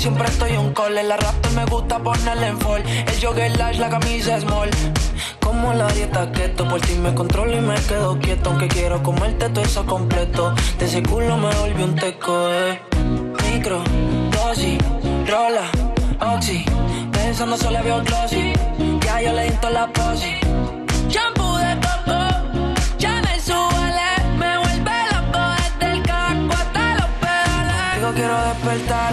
Siempre 0.00 0.26
estoy 0.26 0.56
un 0.56 0.72
call. 0.72 0.94
La 0.94 1.16
raptor 1.16 1.52
me 1.52 1.64
gusta 1.66 1.98
ponerle 1.98 2.48
en 2.48 2.58
fall. 2.58 2.82
El 2.86 3.20
jogger 3.20 3.56
large, 3.58 3.78
la 3.78 3.90
camisa 3.90 4.40
small. 4.40 4.70
Como 5.40 5.72
la 5.74 5.86
dieta 5.88 6.30
keto, 6.32 6.66
por 6.68 6.80
ti 6.80 6.94
me 6.94 7.14
controlo 7.14 7.56
y 7.56 7.60
me 7.60 7.74
quedo 7.74 8.18
quieto. 8.18 8.50
Aunque 8.50 8.68
quiero 8.68 9.02
comerte 9.02 9.48
todo 9.50 9.64
eso 9.64 9.84
completo. 9.84 10.54
De 10.78 10.86
ese 10.86 11.02
culo 11.02 11.36
me 11.36 11.54
volví 11.54 11.82
un 11.82 11.94
teco, 11.94 12.50
eh. 12.50 12.80
Micro, 13.52 13.82
dosis, 14.30 14.78
rola, 15.28 15.66
oxi. 16.34 16.64
Pensando 17.12 17.56
solo 17.56 17.82
veo 17.84 18.02
glossy. 18.02 18.52
Ya 19.04 19.20
yo 19.20 19.32
le 19.32 19.50
di 19.50 19.56
la 19.72 19.86
posi. 19.92 20.34
Shampoo 21.08 21.58
de 21.58 21.74
coco, 21.84 22.74
Chanel 22.96 23.40
suele, 23.40 24.10
me 24.38 24.58
vuelve 24.58 24.96
loco 25.12 25.42
desde 25.58 25.92
el 25.92 26.02
casco 26.02 26.52
hasta 26.52 26.94
los 26.94 27.10
pedales. 27.20 27.96
Digo 27.96 28.12
quiero 28.14 28.36
despertar, 28.44 29.12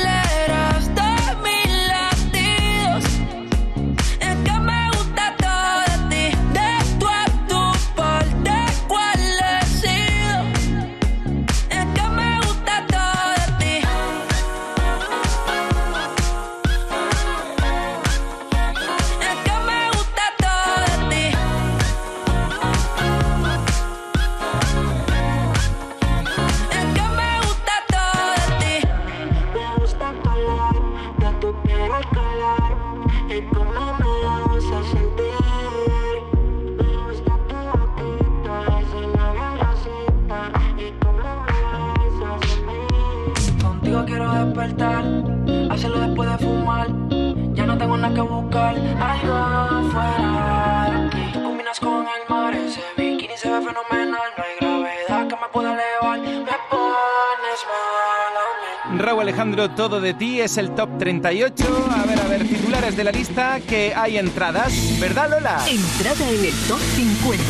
Alejandro, 59.21 59.69
todo 59.69 60.01
de 60.01 60.15
ti 60.15 60.41
es 60.41 60.57
el 60.57 60.71
top 60.71 60.97
38. 60.97 61.63
A 61.91 62.05
ver, 62.07 62.19
a 62.19 62.27
ver, 62.27 62.60
titulares 62.71 62.95
de 62.95 63.03
la 63.03 63.11
lista 63.11 63.59
que 63.67 63.93
hay 63.93 64.17
entradas, 64.17 64.71
¿verdad 64.97 65.29
Lola? 65.29 65.61
Entrada 65.67 66.29
en 66.29 66.45
el 66.45 66.53
top 66.69 66.79
50. 66.95 67.43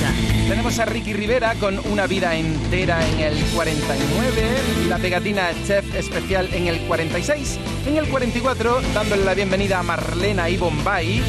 Tenemos 0.49 0.79
a 0.79 0.85
Ricky 0.85 1.13
Rivera 1.13 1.53
con 1.59 1.79
una 1.91 2.07
vida 2.07 2.35
entera 2.35 3.07
en 3.07 3.19
el 3.19 3.43
49, 3.53 4.87
la 4.89 4.97
pegatina 4.97 5.51
Chef 5.67 5.93
especial 5.93 6.49
en 6.53 6.65
el 6.65 6.79
46, 6.87 7.59
en 7.85 7.97
el 7.97 8.09
44 8.09 8.81
dándole 8.95 9.23
la 9.23 9.35
bienvenida 9.35 9.79
a 9.79 9.83
Marlena 9.83 10.49
y 10.49 10.57
Bombay 10.57 11.21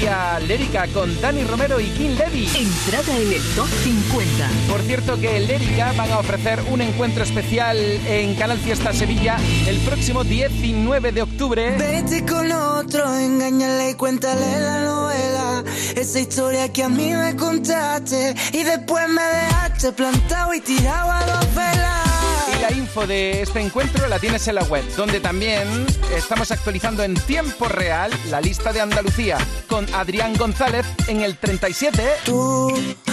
y 0.00 0.06
a 0.06 0.38
Lérica 0.40 0.86
con 0.92 1.18
Dani 1.20 1.42
Romero 1.44 1.80
y 1.80 1.86
King 1.86 2.16
Levy. 2.18 2.48
Entrada 2.54 3.16
en 3.16 3.32
el 3.32 3.42
top 3.56 3.68
50. 3.82 4.48
Por 4.68 4.80
cierto 4.82 5.18
que 5.18 5.40
Lérica 5.40 5.92
van 5.96 6.12
a 6.12 6.18
ofrecer 6.18 6.60
un 6.70 6.82
encuentro 6.82 7.24
especial 7.24 7.76
en 8.06 8.34
Canal 8.36 8.58
Fiesta 8.58 8.92
Sevilla 8.92 9.38
el 9.66 9.78
próximo 9.78 10.22
19 10.22 11.12
de 11.12 11.22
octubre. 11.22 11.74
Vete 11.78 12.24
con 12.24 12.52
otro, 12.52 13.12
engáñale 13.38 13.90
y 13.90 13.94
cuéntale 13.94 14.60
la 14.60 14.84
novela. 14.84 15.64
Esa 15.94 16.20
historia 16.20 16.72
que 16.72 16.82
a 16.82 16.88
mí 16.88 17.12
me 17.12 17.36
contaste 17.36 18.34
y 18.52 18.64
después 18.64 19.08
me 19.08 19.22
dejaste 19.22 19.92
plantado 19.92 20.54
y 20.54 20.60
tirado 20.60 21.12
a 21.12 21.24
dos 21.24 21.54
velas. 21.54 22.07
La 22.60 22.72
info 22.72 23.06
de 23.06 23.42
este 23.42 23.60
encuentro 23.60 24.08
la 24.08 24.18
tienes 24.18 24.48
en 24.48 24.56
la 24.56 24.64
web, 24.64 24.84
donde 24.96 25.20
también 25.20 25.86
estamos 26.16 26.50
actualizando 26.50 27.04
en 27.04 27.14
tiempo 27.14 27.68
real 27.68 28.10
la 28.30 28.40
lista 28.40 28.72
de 28.72 28.80
Andalucía 28.80 29.38
con 29.68 29.86
Adrián 29.94 30.34
González 30.36 30.84
en 31.06 31.22
el 31.22 31.36
37. 31.36 32.02
Tú 32.24 32.72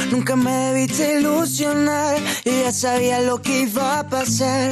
nunca 0.10 0.36
me 0.36 0.52
debiste 0.52 1.20
ilusionar 1.20 2.18
y 2.44 2.62
ya 2.62 2.72
sabía 2.72 3.22
lo 3.22 3.42
que 3.42 3.62
iba 3.62 4.00
a 4.00 4.10
pasar. 4.10 4.72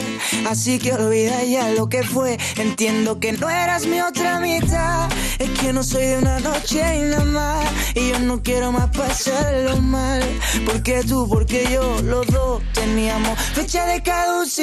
Así 0.50 0.80
que 0.80 0.94
olvida 0.94 1.44
ya 1.44 1.70
lo 1.70 1.88
que 1.88 2.04
fue. 2.04 2.40
Entiendo 2.58 3.20
que 3.20 3.34
no 3.34 3.50
eras 3.50 3.86
mi 3.86 4.02
otra 4.02 4.40
mitad. 4.40 5.08
Es 5.38 5.50
que 5.60 5.72
no 5.72 5.84
soy 5.84 6.06
de 6.06 6.18
una 6.18 6.40
noche 6.40 6.98
y 6.98 7.02
nada 7.02 7.26
más. 7.26 7.72
Y 7.94 8.10
yo 8.10 8.20
no 8.20 8.42
quiero 8.42 8.72
más 8.72 8.90
pasarlo 8.90 9.78
mal. 9.78 10.24
Porque 10.66 11.04
tú, 11.04 11.28
porque 11.30 11.68
yo, 11.72 12.02
los 12.02 12.26
dos 12.28 12.62
teníamos 12.74 13.40
fecha 13.54 13.86
de 13.86 14.02
caducidad. 14.02 14.63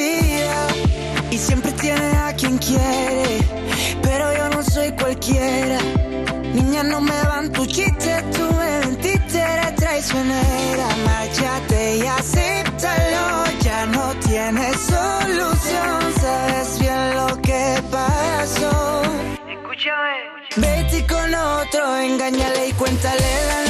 Y 1.30 1.38
siempre 1.38 1.72
tienes 1.72 2.14
a 2.14 2.32
quien 2.34 2.58
quiere. 2.58 3.38
Pero 4.02 4.32
yo 4.36 4.48
no 4.50 4.62
soy 4.62 4.90
cualquiera. 4.92 5.78
Niña, 6.54 6.82
no 6.82 7.00
me 7.00 7.22
van 7.22 7.52
tus 7.52 7.68
chistes, 7.68 8.30
tú 8.32 8.42
me 8.58 8.80
mentiste, 8.80 9.38
eres 9.38 9.74
traicionera. 9.76 10.86
Márchate 11.04 11.98
y 11.98 12.06
acéptalo, 12.06 13.44
ya 13.60 13.86
no 13.86 14.14
tienes 14.26 14.76
solución. 14.80 16.14
Sabes 16.20 16.78
bien 16.80 17.14
lo 17.14 17.40
que 17.42 17.82
pasó. 17.90 19.02
Vete 20.56 21.06
con 21.06 21.34
otro, 21.34 21.96
engáñale 21.96 22.68
y 22.68 22.72
cuéntale 22.72 23.46
la 23.48 23.69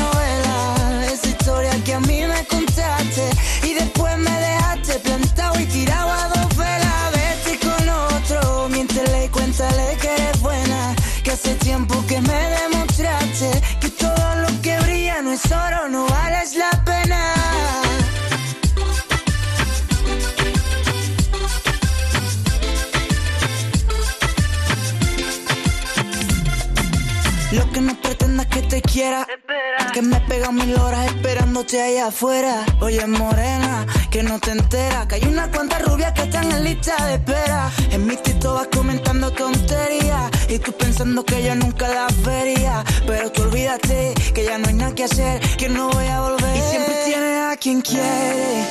Oye, 32.81 33.07
morena, 33.07 33.87
que 34.11 34.23
no 34.23 34.41
te 34.41 34.53
enteras. 34.53 35.07
Que 35.07 35.17
hay 35.17 35.25
unas 35.25 35.49
cuantas 35.49 35.83
rubias 35.83 36.13
que 36.13 36.23
están 36.23 36.51
en 36.51 36.65
lista 36.65 36.97
de 37.05 37.15
espera. 37.15 37.71
En 37.91 38.07
mi 38.07 38.17
tito 38.17 38.55
vas 38.55 38.69
comentando 38.69 39.31
tonterías. 39.31 40.31
Y 40.49 40.59
tú 40.59 40.73
pensando 40.73 41.23
que 41.23 41.43
yo 41.43 41.55
nunca 41.55 41.87
las 41.87 42.23
vería. 42.23 42.83
Pero 43.07 43.31
tú 43.31 43.43
olvídate 43.43 44.15
que 44.35 44.45
ya 44.45 44.57
no 44.57 44.69
hay 44.69 44.75
nada 44.75 44.95
que 44.95 45.05
hacer. 45.05 45.41
Que 45.59 45.69
no 45.69 45.91
voy 45.91 46.07
a 46.07 46.21
volver. 46.23 46.57
Y 46.57 46.61
siempre 46.71 46.95
tienes 47.05 47.53
a 47.53 47.57
quien 47.59 47.83
quiere. 47.83 48.65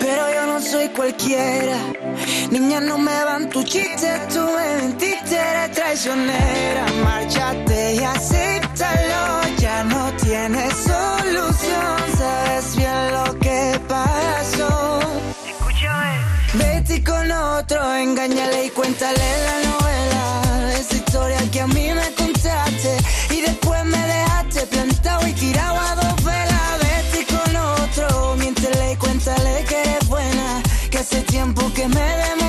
Pero 0.00 0.34
yo 0.34 0.46
no 0.46 0.60
soy 0.60 0.88
cualquiera. 0.88 1.78
Niña, 2.50 2.80
no 2.80 2.98
me 2.98 3.24
van 3.24 3.48
tus 3.48 3.64
chistes. 3.64 4.28
Tú 4.28 4.40
me 4.40 4.82
mentiste, 4.82 5.36
eres 5.36 5.70
traicionera. 5.70 6.84
Márchate 7.04 7.94
y 7.94 7.98
acéptalo. 8.00 9.56
Ya 9.58 9.84
no 9.84 10.12
tienes 10.16 10.74
solución. 10.74 12.13
Vete 16.94 17.10
con 17.10 17.28
otro, 17.32 17.96
engáñale 17.96 18.66
y 18.66 18.70
cuéntale 18.70 19.18
la 19.18 19.68
novela. 19.68 20.78
Esa 20.78 20.94
historia 20.94 21.38
que 21.50 21.60
a 21.60 21.66
mí 21.66 21.88
me 21.92 22.14
contaste. 22.14 22.96
Y 23.30 23.40
después 23.40 23.84
me 23.84 23.98
dejaste 23.98 24.64
plantado 24.68 25.26
y 25.26 25.32
tirado 25.32 25.80
a 25.80 25.94
dos 25.96 26.24
velas. 26.24 26.78
Vete 26.78 27.26
con 27.34 27.56
otro, 27.56 28.36
miéntele 28.36 28.92
y 28.92 28.96
cuéntale 28.96 29.64
que 29.68 29.80
eres 29.80 30.06
buena. 30.06 30.62
Que 30.88 30.98
hace 30.98 31.22
tiempo 31.22 31.62
que 31.74 31.88
me 31.88 31.94
demostraste 31.98 32.43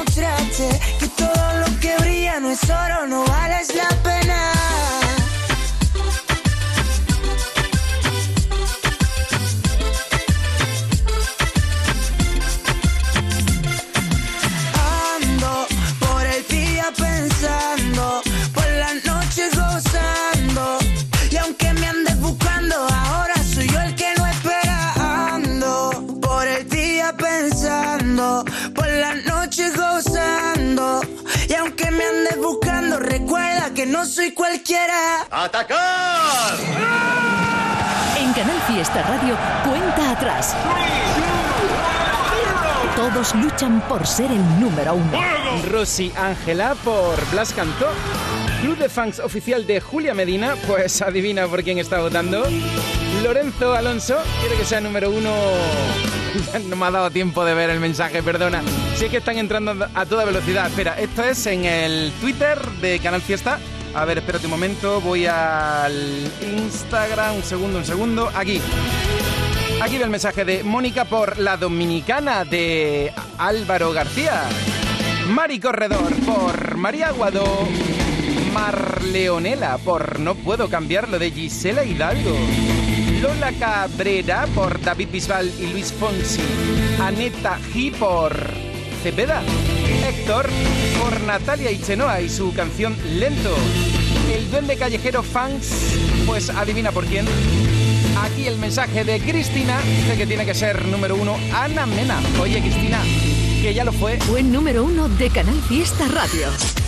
buscando, 32.40 33.00
recuerda 33.00 33.74
que 33.74 33.86
no 33.86 34.06
soy 34.06 34.34
cualquiera. 34.34 35.28
¡Atacar! 35.32 36.58
En 38.18 38.34
Canal 38.34 38.60
Fiesta 38.68 39.02
Radio, 39.04 39.36
cuenta 39.64 40.12
atrás. 40.12 40.56
Todos 42.96 43.36
luchan 43.36 43.82
por 43.88 44.08
ser 44.08 44.32
el 44.32 44.60
número 44.60 44.96
uno. 44.96 45.20
Rosy 45.70 46.14
Ángela 46.18 46.76
por 46.76 47.16
Blas 47.32 47.54
Cantó. 47.54 47.90
Club 48.66 48.80
de 48.80 48.90
fans 48.90 49.20
oficial 49.20 49.68
de 49.68 49.80
Julia 49.80 50.16
Medina, 50.16 50.56
pues 50.66 51.00
adivina 51.04 51.46
por 51.48 51.62
quién 51.64 51.78
está 51.78 52.00
votando. 52.00 52.44
Lorenzo 53.22 53.76
Alonso 53.76 54.18
quiere 54.40 54.56
que 54.56 54.66
sea 54.66 54.82
número 54.82 55.12
uno. 55.12 55.32
No 56.68 56.76
me 56.76 56.86
ha 56.88 56.92
dado 56.92 57.12
tiempo 57.12 57.46
de 57.46 57.54
ver 57.54 57.70
el 57.70 57.80
mensaje, 57.80 58.24
perdona. 58.24 58.64
Es 58.96 59.04
que 59.04 59.18
están 59.18 59.38
entrando 59.38 59.88
a 59.94 60.06
toda 60.08 60.26
velocidad. 60.26 60.66
Espera, 60.66 61.00
esto 61.00 61.24
es 61.24 61.46
en 61.46 61.64
el 61.64 62.12
Twitter 62.20 62.60
de 62.82 62.98
Canal 62.98 63.22
Fiesta. 63.22 63.60
A 63.94 64.04
ver, 64.04 64.18
espérate 64.18 64.48
un 64.48 64.52
momento, 64.52 65.00
voy 65.00 65.28
al 65.28 66.28
Instagram, 66.58 67.36
un 67.36 67.44
segundo, 67.44 67.78
un 67.78 67.86
segundo. 67.86 68.32
Aquí. 68.34 68.60
Aquí 69.80 69.98
ve 70.00 70.06
el 70.06 70.10
mensaje 70.10 70.44
de 70.44 70.64
Mónica 70.64 71.06
por 71.06 71.38
la 71.38 71.56
dominicana 71.56 72.44
de 72.44 73.14
Álvaro 73.38 73.94
García. 73.94 74.42
Mari 75.28 75.60
Corredor 75.60 76.16
por 76.26 76.78
María 76.78 77.10
Aguado. 77.10 77.46
Marleonela 78.56 79.78
por 79.80 80.18
No 80.22 80.34
puedo 80.34 80.70
cambiarlo 80.70 81.20
de 81.20 81.30
Gisela 81.30 81.84
Hidalgo. 81.84 82.34
Lola 83.22 83.52
Cabrera 83.60 84.48
por 84.56 84.80
David 84.80 85.10
Bisbal 85.12 85.52
y 85.60 85.74
Luis 85.74 85.92
Fonsi. 85.92 86.40
Aneta 87.02 87.60
G 87.74 87.94
por 87.94 88.34
Cepeda. 89.04 89.44
Héctor 90.08 90.48
por 91.02 91.20
Natalia 91.24 91.70
Ichenoa 91.70 92.22
y 92.22 92.30
su 92.30 92.54
canción 92.54 92.96
Lento. 93.18 93.54
El 94.34 94.50
duende 94.50 94.78
callejero 94.78 95.22
fans, 95.22 95.98
pues 96.26 96.50
adivina 96.50 96.94
por 96.94 97.06
quién. 97.08 97.26
Aquí 98.24 98.48
el 98.48 98.58
mensaje 98.58 99.04
de 99.04 99.20
Cristina, 99.20 99.82
dice 99.82 100.16
que 100.16 100.26
tiene 100.26 100.46
que 100.46 100.54
ser 100.54 100.86
número 100.86 101.18
uno 101.18 101.36
Ana 101.54 101.86
Mena. 101.86 102.22
Oye 102.42 102.62
Cristina, 102.62 103.02
que 103.62 103.74
ya 103.74 103.84
lo 103.84 103.92
fue. 103.92 104.18
Fue 104.22 104.42
número 104.44 104.86
uno 104.86 105.10
de 105.10 105.30
Canal 105.30 105.62
Fiesta 105.68 106.08
Radio. 106.08 106.85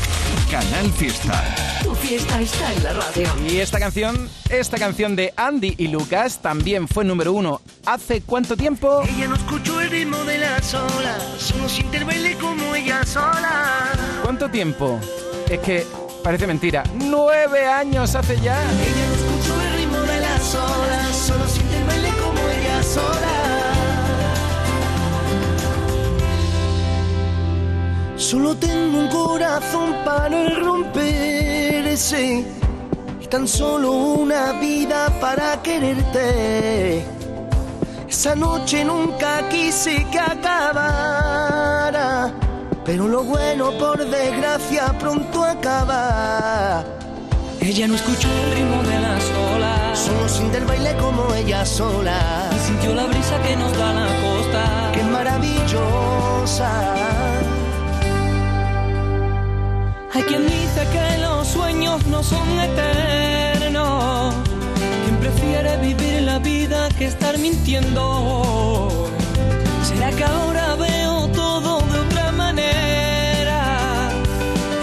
Canal 0.51 0.89
Fiesta. 0.93 1.43
Tu 1.83 1.93
fiesta 1.95 2.39
está 2.39 2.73
en 2.73 2.83
la 2.83 2.93
radio. 2.93 3.27
Y 3.49 3.57
esta 3.57 3.79
canción, 3.79 4.29
esta 4.49 4.77
canción 4.77 5.15
de 5.15 5.33
Andy 5.35 5.75
y 5.77 5.89
Lucas 5.89 6.41
también 6.41 6.87
fue 6.87 7.03
número 7.03 7.33
uno. 7.33 7.61
¿Hace 7.85 8.21
cuánto 8.21 8.55
tiempo? 8.55 9.03
Ella 9.03 9.27
no 9.27 9.35
escuchó 9.35 9.81
el 9.81 9.89
ritmo 9.89 10.17
de 10.23 10.37
las 10.37 10.73
olas, 10.73 11.23
solo 11.37 11.67
siente 11.67 11.97
el 11.97 12.37
como 12.37 12.75
ella 12.75 13.03
sola. 13.05 13.91
¿Cuánto 14.23 14.49
tiempo? 14.49 14.99
Es 15.49 15.59
que 15.59 15.85
parece 16.23 16.47
mentira. 16.47 16.83
¡Nueve 16.95 17.65
años 17.65 18.15
hace 18.15 18.39
ya! 18.39 18.61
Ella 18.61 19.07
no 19.07 19.15
escuchó 19.15 19.61
el 19.61 19.77
ritmo 19.77 19.97
de 19.99 20.21
las 20.21 20.55
olas, 20.55 21.15
solo 21.15 21.47
siente 21.47 21.77
el 21.77 21.83
baile 21.85 22.09
como 22.21 22.39
ella 22.49 22.83
sola. 22.83 23.46
Solo 28.29 28.55
tengo 28.57 28.99
un 28.99 29.07
corazón 29.07 29.95
para 30.03 30.49
romperse 30.59 32.43
y 33.21 33.27
tan 33.27 33.47
solo 33.47 33.93
una 33.93 34.51
vida 34.59 35.07
para 35.21 35.63
quererte. 35.63 37.05
Esa 38.05 38.35
noche 38.35 38.83
nunca 38.83 39.47
quise 39.47 40.05
que 40.11 40.19
acabara, 40.19 40.53
pero 42.83 43.07
lo 43.07 43.23
bueno 43.23 43.71
por 43.79 44.05
desgracia 44.05 44.93
pronto 44.99 45.45
acaba. 45.45 46.83
Ella 47.61 47.87
no 47.87 47.95
escuchó 47.95 48.27
el 48.27 48.55
ritmo 48.55 48.83
de 48.83 48.99
las 48.99 49.23
olas, 49.53 49.97
solo 49.97 50.27
siente 50.27 50.57
el 50.57 50.65
baile 50.65 50.97
como 50.97 51.33
ella 51.33 51.65
sola. 51.65 52.49
Y 52.53 52.59
sintió 52.59 52.93
la 52.93 53.05
brisa 53.05 53.41
que 53.41 53.55
nos 53.55 53.71
da 53.77 53.93
la 53.93 54.07
costa, 54.21 54.91
que 54.93 55.01
maravillosa. 55.03 57.26
Hay 60.17 60.23
quien 60.23 60.47
dice 60.47 60.81
que 60.91 61.21
los 61.21 61.47
sueños 61.47 62.03
no 62.07 62.23
son 62.23 62.59
eternos. 62.59 64.33
Quien 65.03 65.15
prefiere 65.17 65.77
vivir 65.77 66.23
la 66.23 66.39
vida 66.39 66.89
que 66.97 67.05
estar 67.05 67.37
mintiendo. 67.37 69.11
¿Será 69.83 70.09
que 70.09 70.23
ahora 70.23 70.73
veo 70.73 71.27
todo 71.27 71.81
de 71.81 71.99
otra 71.99 72.31
manera? 72.31 74.09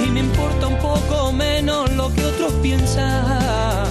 Y 0.07 0.11
me 0.11 0.21
importa 0.21 0.69
un 0.69 0.79
poco 0.79 1.33
menos 1.33 1.91
lo 1.91 2.15
que 2.15 2.25
otros 2.27 2.53
piensan. 2.63 3.89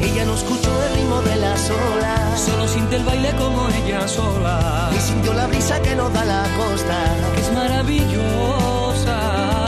Ella 0.00 0.24
no 0.24 0.34
escuchó 0.34 0.70
el 0.88 0.96
ritmo 0.96 1.22
de 1.22 1.36
las 1.36 1.70
olas. 1.70 2.40
Solo 2.40 2.66
siente 2.66 2.96
el 2.96 3.04
baile 3.04 3.30
como 3.38 3.68
ella 3.68 4.08
sola. 4.08 4.90
Y 4.92 5.00
sintió 5.00 5.34
la 5.34 5.46
brisa 5.46 5.80
que 5.82 5.94
nos 5.94 6.12
da 6.12 6.24
la 6.24 6.42
costa. 6.58 6.98
Que 7.36 7.42
es 7.42 7.52
maravillosa. 7.52 9.63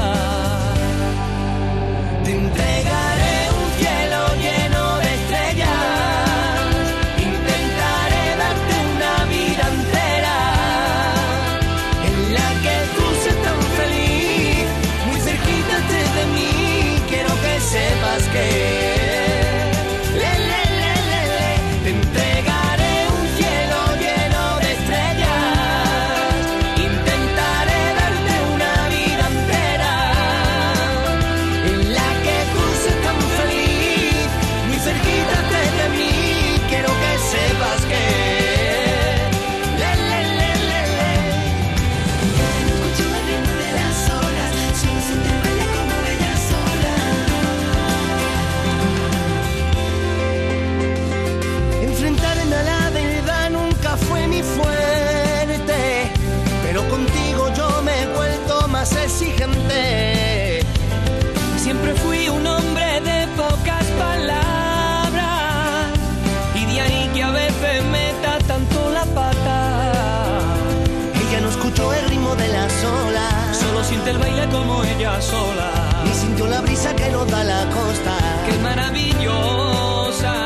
Siente 73.87 74.11
el 74.11 74.19
baile 74.19 74.49
como 74.49 74.83
ella 74.83 75.21
sola. 75.21 75.71
Y 76.11 76.15
sintió 76.15 76.47
la 76.49 76.61
brisa 76.61 76.95
que 76.97 77.09
nota 77.11 77.45
la 77.45 77.69
costa. 77.71 78.17
Qué 78.47 78.59
maravillosa. 78.59 80.46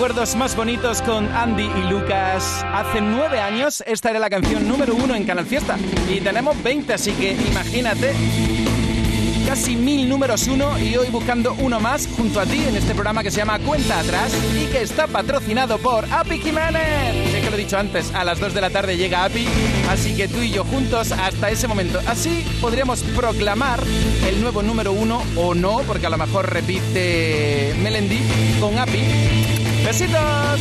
Recuerdos 0.00 0.34
más 0.34 0.56
bonitos 0.56 1.02
con 1.02 1.28
Andy 1.28 1.64
y 1.64 1.90
Lucas. 1.90 2.64
Hace 2.72 3.02
nueve 3.02 3.38
años 3.38 3.84
esta 3.86 4.08
era 4.08 4.18
la 4.18 4.30
canción 4.30 4.66
número 4.66 4.94
uno 4.94 5.14
en 5.14 5.24
Canal 5.24 5.44
Fiesta. 5.44 5.76
Y 6.08 6.22
tenemos 6.22 6.56
20, 6.62 6.94
así 6.94 7.12
que 7.12 7.32
imagínate. 7.32 8.14
Casi 9.46 9.76
mil 9.76 10.08
números 10.08 10.48
uno 10.48 10.78
y 10.78 10.96
hoy 10.96 11.08
buscando 11.08 11.52
uno 11.58 11.80
más 11.80 12.08
junto 12.16 12.40
a 12.40 12.46
ti 12.46 12.64
en 12.66 12.76
este 12.76 12.94
programa 12.94 13.22
que 13.22 13.30
se 13.30 13.38
llama 13.38 13.58
Cuenta 13.58 14.00
Atrás 14.00 14.32
y 14.58 14.72
que 14.72 14.80
está 14.80 15.06
patrocinado 15.06 15.76
por 15.76 16.10
Api 16.10 16.38
Jiménez. 16.38 17.34
Es 17.34 17.44
que 17.44 17.50
lo 17.50 17.56
he 17.56 17.60
dicho 17.60 17.76
antes, 17.76 18.10
a 18.14 18.24
las 18.24 18.40
2 18.40 18.54
de 18.54 18.60
la 18.62 18.70
tarde 18.70 18.96
llega 18.96 19.26
Api, 19.26 19.46
así 19.90 20.16
que 20.16 20.28
tú 20.28 20.38
y 20.38 20.50
yo 20.50 20.64
juntos 20.64 21.12
hasta 21.12 21.50
ese 21.50 21.68
momento. 21.68 22.00
Así 22.06 22.46
podríamos 22.62 23.02
proclamar 23.02 23.84
el 24.26 24.40
nuevo 24.40 24.62
número 24.62 24.92
uno 24.92 25.22
o 25.36 25.54
no, 25.54 25.80
porque 25.86 26.06
a 26.06 26.10
lo 26.10 26.16
mejor 26.16 26.50
repite 26.50 27.74
Melendi 27.82 28.18
con 28.60 28.78
Api. 28.78 29.69
¡Besitos! 29.84 30.60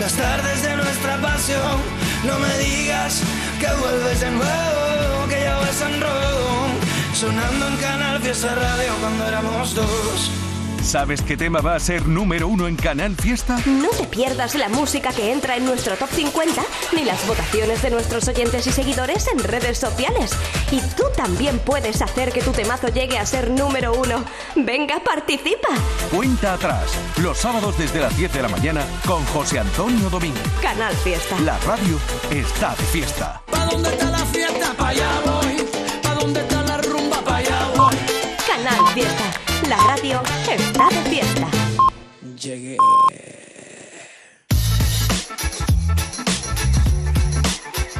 las 0.00 0.12
tardes 0.12 0.62
de 0.62 0.76
nuestra 0.76 1.16
pasión. 1.20 1.80
No 2.24 2.38
me 2.38 2.58
digas 2.58 3.22
que 3.58 3.68
vuelves 3.80 4.20
de 4.20 4.30
nuevo, 4.30 5.28
que 5.28 5.40
ya 5.40 5.56
vas 5.56 5.80
en 5.80 6.00
rojo. 6.00 6.68
Sonando 7.14 7.68
en 7.68 7.76
Canal 7.76 8.20
Fiesta 8.20 8.54
Radio 8.54 8.94
cuando 9.00 9.26
éramos 9.26 9.74
dos. 9.74 10.45
¿Sabes 10.86 11.20
qué 11.20 11.36
tema 11.36 11.60
va 11.60 11.74
a 11.74 11.80
ser 11.80 12.06
número 12.06 12.46
uno 12.46 12.68
en 12.68 12.76
Canal 12.76 13.16
Fiesta? 13.16 13.58
No 13.66 13.88
te 13.88 14.04
pierdas 14.04 14.54
la 14.54 14.68
música 14.68 15.12
que 15.12 15.32
entra 15.32 15.56
en 15.56 15.66
nuestro 15.66 15.96
top 15.96 16.08
50 16.08 16.62
ni 16.92 17.02
las 17.02 17.26
votaciones 17.26 17.82
de 17.82 17.90
nuestros 17.90 18.28
oyentes 18.28 18.68
y 18.68 18.70
seguidores 18.70 19.26
en 19.26 19.40
redes 19.40 19.78
sociales. 19.78 20.30
Y 20.70 20.80
tú 20.96 21.02
también 21.16 21.58
puedes 21.58 22.02
hacer 22.02 22.30
que 22.30 22.40
tu 22.40 22.52
temazo 22.52 22.86
llegue 22.86 23.18
a 23.18 23.26
ser 23.26 23.50
número 23.50 23.94
uno. 23.94 24.24
Venga, 24.54 25.00
participa. 25.00 25.70
Cuenta 26.14 26.52
atrás. 26.52 26.84
Los 27.20 27.38
sábados 27.38 27.76
desde 27.76 27.98
las 27.98 28.16
10 28.16 28.32
de 28.34 28.42
la 28.42 28.48
mañana 28.48 28.86
con 29.04 29.24
José 29.26 29.58
Antonio 29.58 30.08
Domínguez. 30.08 30.44
Canal 30.62 30.94
Fiesta. 30.98 31.36
La 31.40 31.58
radio 31.66 31.98
está 32.30 32.76
de 32.76 32.84
fiesta. 32.84 33.42
¿Pa' 33.50 33.66
dónde 33.66 33.88
está 33.88 34.08
la 34.08 34.24
fiesta? 34.26 34.72
Pa' 34.78 34.88
allá 34.90 35.20
voy. 35.24 35.66
¿Pa' 36.00 36.14
dónde 36.14 36.40
está 36.42 36.62
la 36.62 36.76
rumba? 36.76 37.20
Pa' 37.24 37.38
allá 37.38 37.72
voy. 37.74 37.96
Canal 38.46 38.94
Fiesta. 38.94 39.24
La 39.68 39.78
radio 39.78 40.22
está 40.54 40.88
de 40.88 41.10
fiesta. 41.10 41.48
Llegué. 42.40 42.76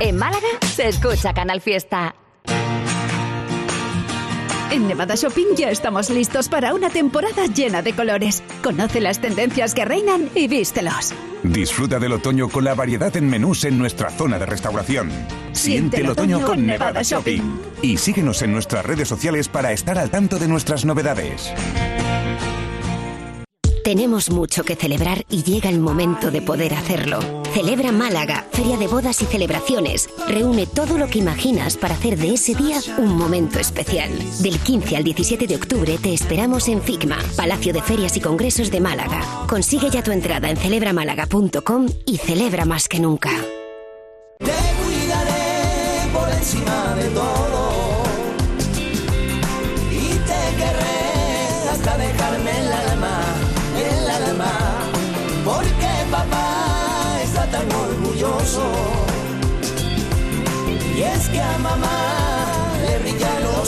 En 0.00 0.16
Málaga 0.16 0.46
se 0.74 0.88
escucha 0.88 1.32
Canal 1.32 1.60
Fiesta. 1.60 2.14
En 4.70 4.88
Nevada 4.88 5.14
Shopping 5.14 5.54
ya 5.56 5.70
estamos 5.70 6.10
listos 6.10 6.48
para 6.48 6.74
una 6.74 6.90
temporada 6.90 7.46
llena 7.46 7.82
de 7.82 7.94
colores. 7.94 8.42
Conoce 8.62 9.00
las 9.00 9.20
tendencias 9.20 9.74
que 9.74 9.84
reinan 9.84 10.28
y 10.34 10.48
vístelos. 10.48 11.14
Disfruta 11.42 11.98
del 11.98 12.12
otoño 12.12 12.48
con 12.48 12.64
la 12.64 12.74
variedad 12.74 13.16
en 13.16 13.30
menús 13.30 13.64
en 13.64 13.78
nuestra 13.78 14.10
zona 14.10 14.38
de 14.38 14.46
restauración. 14.46 15.10
Siente 15.52 16.00
el 16.00 16.10
otoño 16.10 16.42
con 16.42 16.66
Nevada 16.66 17.02
Shopping. 17.02 17.42
Y 17.80 17.96
síguenos 17.96 18.42
en 18.42 18.52
nuestras 18.52 18.84
redes 18.84 19.08
sociales 19.08 19.48
para 19.48 19.72
estar 19.72 19.98
al 19.98 20.10
tanto 20.10 20.38
de 20.38 20.48
nuestras 20.48 20.84
novedades. 20.84 21.54
Tenemos 23.86 24.30
mucho 24.30 24.64
que 24.64 24.74
celebrar 24.74 25.24
y 25.30 25.44
llega 25.44 25.70
el 25.70 25.78
momento 25.78 26.32
de 26.32 26.42
poder 26.42 26.74
hacerlo. 26.74 27.20
Celebra 27.54 27.92
Málaga, 27.92 28.44
Feria 28.50 28.76
de 28.76 28.88
Bodas 28.88 29.22
y 29.22 29.26
Celebraciones. 29.26 30.10
Reúne 30.26 30.66
todo 30.66 30.98
lo 30.98 31.06
que 31.06 31.20
imaginas 31.20 31.76
para 31.76 31.94
hacer 31.94 32.18
de 32.18 32.34
ese 32.34 32.56
día 32.56 32.80
un 32.98 33.16
momento 33.16 33.60
especial. 33.60 34.10
Del 34.40 34.58
15 34.58 34.96
al 34.96 35.04
17 35.04 35.46
de 35.46 35.54
octubre 35.54 35.98
te 36.02 36.12
esperamos 36.12 36.66
en 36.66 36.82
FICMA, 36.82 37.18
Palacio 37.36 37.72
de 37.72 37.80
Ferias 37.80 38.16
y 38.16 38.20
Congresos 38.20 38.72
de 38.72 38.80
Málaga. 38.80 39.20
Consigue 39.46 39.88
ya 39.88 40.02
tu 40.02 40.10
entrada 40.10 40.50
en 40.50 40.56
celebramálaga.com 40.56 41.86
y 42.06 42.16
celebra 42.16 42.64
más 42.64 42.88
que 42.88 42.98
nunca. 42.98 43.30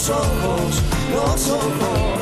Los 0.09 0.16
ojos, 0.16 0.83
los 1.12 1.51
ojos. 1.51 2.21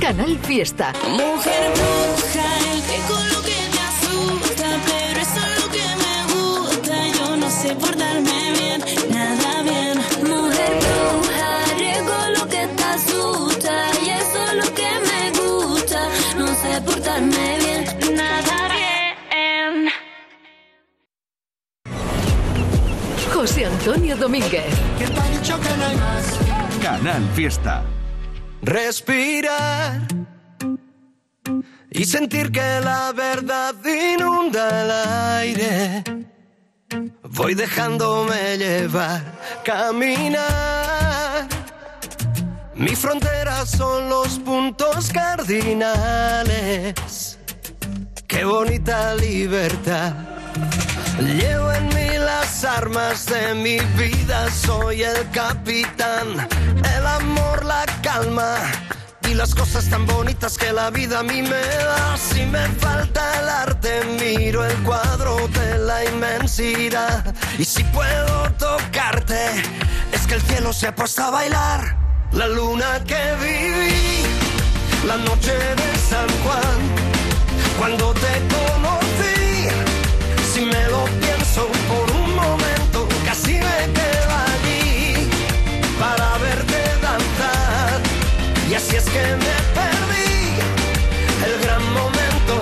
Canal 0.00 0.38
Fiesta. 0.42 0.92
Mujer 1.08 1.72
bruja, 1.74 2.48
el 2.72 2.82
con 3.08 3.28
lo 3.28 3.42
que 3.42 3.58
te 3.74 3.80
asusta, 3.90 4.66
pero 4.86 5.20
eso 5.20 5.40
es 5.46 5.64
lo 5.64 5.70
que 5.70 5.86
me 6.04 6.16
gusta. 6.34 6.94
Yo 7.18 7.36
no 7.36 7.48
sé 7.50 7.74
portarme 7.76 8.52
bien, 8.58 8.84
nada 9.10 9.62
bien. 9.62 9.96
Mujer 10.28 10.72
bruja, 10.82 11.50
riesgo 11.78 12.16
lo 12.38 12.48
que 12.48 12.66
te 12.66 12.82
asusta 12.82 13.72
y 14.04 14.08
eso 14.10 14.38
es 14.50 14.54
lo 14.54 14.74
que 14.74 14.90
me 15.08 15.22
gusta. 15.38 16.08
No 16.36 16.46
portarme 16.84 17.58
bien. 17.58 17.65
José 23.46 23.64
Antonio 23.64 24.16
Domínguez. 24.16 24.74
Canal 26.82 27.22
Fiesta. 27.32 27.84
Respirar 28.60 30.00
y 31.92 32.04
sentir 32.04 32.50
que 32.50 32.80
la 32.82 33.12
verdad 33.12 33.72
inunda 33.84 34.82
el 34.82 34.90
aire. 35.38 36.02
Voy 37.22 37.54
dejándome 37.54 38.58
llevar, 38.58 39.22
caminar. 39.64 41.46
Mi 42.74 42.96
frontera 42.96 43.64
son 43.64 44.08
los 44.08 44.40
puntos 44.40 45.12
cardinales. 45.12 45.78
Qué 48.26 48.44
bonita 48.44 49.14
libertad. 49.14 50.14
Llevo 51.18 51.72
en 51.72 51.88
mí 51.88 52.18
las 52.18 52.62
armas 52.64 53.24
de 53.24 53.54
mi 53.54 53.78
vida, 53.96 54.50
soy 54.50 55.02
el 55.02 55.30
capitán, 55.30 56.46
el 56.96 57.06
amor, 57.06 57.64
la 57.64 57.86
calma 58.02 58.56
y 59.26 59.32
las 59.32 59.54
cosas 59.54 59.88
tan 59.88 60.06
bonitas 60.06 60.58
que 60.58 60.72
la 60.72 60.90
vida 60.90 61.20
a 61.20 61.22
mí 61.22 61.40
me 61.40 61.48
da. 61.48 62.16
Si 62.18 62.44
me 62.44 62.68
falta 62.80 63.40
el 63.40 63.48
arte, 63.48 64.02
miro 64.20 64.62
el 64.64 64.76
cuadro 64.82 65.48
de 65.48 65.78
la 65.78 66.04
inmensidad. 66.04 67.34
Y 67.58 67.64
si 67.64 67.82
puedo 67.84 68.52
tocarte, 68.58 69.62
es 70.12 70.26
que 70.26 70.34
el 70.34 70.42
cielo 70.42 70.72
se 70.74 70.88
ha 70.88 70.94
puesto 70.94 71.22
a 71.22 71.30
bailar. 71.30 71.96
La 72.32 72.46
luna 72.46 73.02
que 73.06 73.34
viví, 73.40 74.22
la 75.06 75.16
noche 75.16 75.52
de 75.52 75.98
San 76.10 76.28
Juan, 76.44 76.78
cuando 77.78 78.12
te 78.12 78.42
conocí. 78.54 79.35
Así 88.96 89.08
es 89.08 89.12
que 89.12 89.20
me 89.20 89.56
perdí 89.74 90.40
el 91.44 91.54
gran 91.60 91.84
momento 91.92 92.54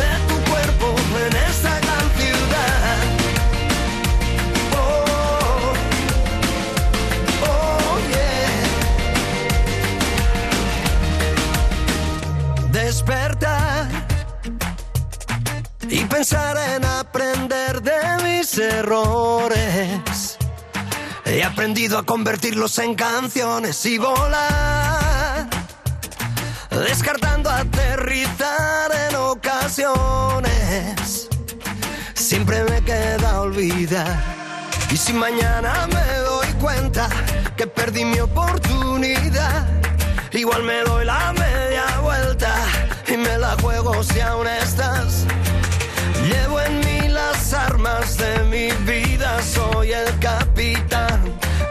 de 0.00 0.10
tu 0.26 0.36
cuerpo 0.50 0.86
en 1.26 1.32
esta 1.36 1.72
gran 1.80 2.06
ciudad. 2.16 2.98
Oh, 4.74 5.72
oh, 7.44 7.98
yeah. 8.08 8.62
Despertar 12.70 13.88
y 15.90 16.04
pensar 16.04 16.56
en 16.74 16.84
aprender 16.86 17.82
de 17.82 18.00
mis 18.24 18.56
errores. 18.56 20.38
He 21.26 21.42
aprendido 21.44 21.98
a 21.98 22.02
convertirlos 22.04 22.78
en 22.78 22.94
canciones 22.94 23.84
y 23.86 23.98
volar, 23.98 25.31
descartando 26.80 27.50
aterrizar 27.50 28.90
en 29.08 29.16
ocasiones. 29.16 30.48
Siempre 32.14 32.64
me 32.64 32.82
queda 32.82 33.40
olvidar. 33.40 34.18
Y 34.90 34.96
si 34.96 35.12
mañana 35.12 35.86
me 35.88 36.18
doy 36.18 36.48
cuenta 36.60 37.08
que 37.56 37.66
perdí 37.66 38.04
mi 38.04 38.20
oportunidad, 38.20 39.66
igual 40.32 40.62
me 40.64 40.82
doy 40.82 41.04
la 41.04 41.32
media 41.32 41.84
vuelta 42.00 42.54
y 43.08 43.16
me 43.16 43.38
la 43.38 43.56
juego 43.60 44.02
si 44.02 44.20
aún 44.20 44.46
estás. 44.46 45.26
Llevo 46.28 46.60
en 46.60 46.80
mí 46.80 47.08
las 47.08 47.52
armas 47.52 48.16
de 48.16 48.44
mi 48.44 48.70
vida, 48.90 49.42
soy 49.42 49.92
el 49.92 50.18
capitán, 50.18 51.20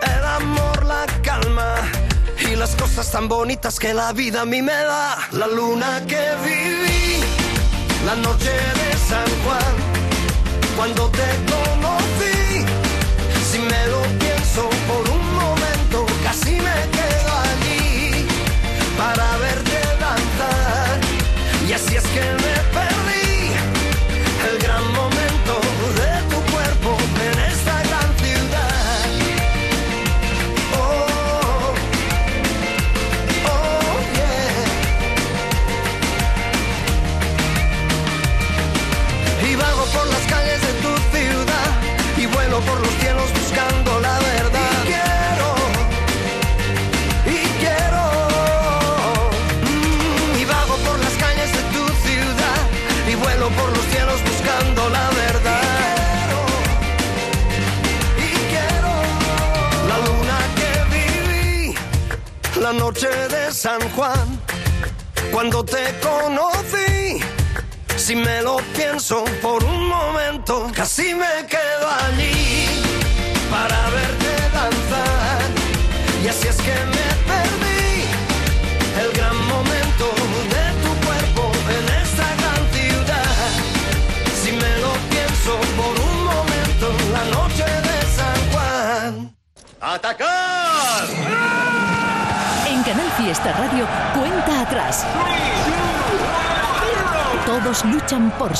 el 0.01 0.25
amor, 0.25 0.85
la 0.85 1.05
calma 1.23 1.40
las 2.61 2.75
cosas 2.75 3.11
tan 3.11 3.27
bonitas 3.27 3.79
que 3.79 3.91
la 3.91 4.13
vida 4.13 4.41
a 4.41 4.45
mí 4.45 4.61
me 4.61 4.71
da. 4.71 5.17
La 5.31 5.47
luna 5.47 5.99
que 6.05 6.23
viví, 6.45 7.19
la 8.05 8.15
noche 8.15 8.51
de 8.51 8.89
San 9.09 9.29
Juan, 9.43 9.73
cuando 10.77 11.09
te 11.09 11.27
conocí, 11.51 12.30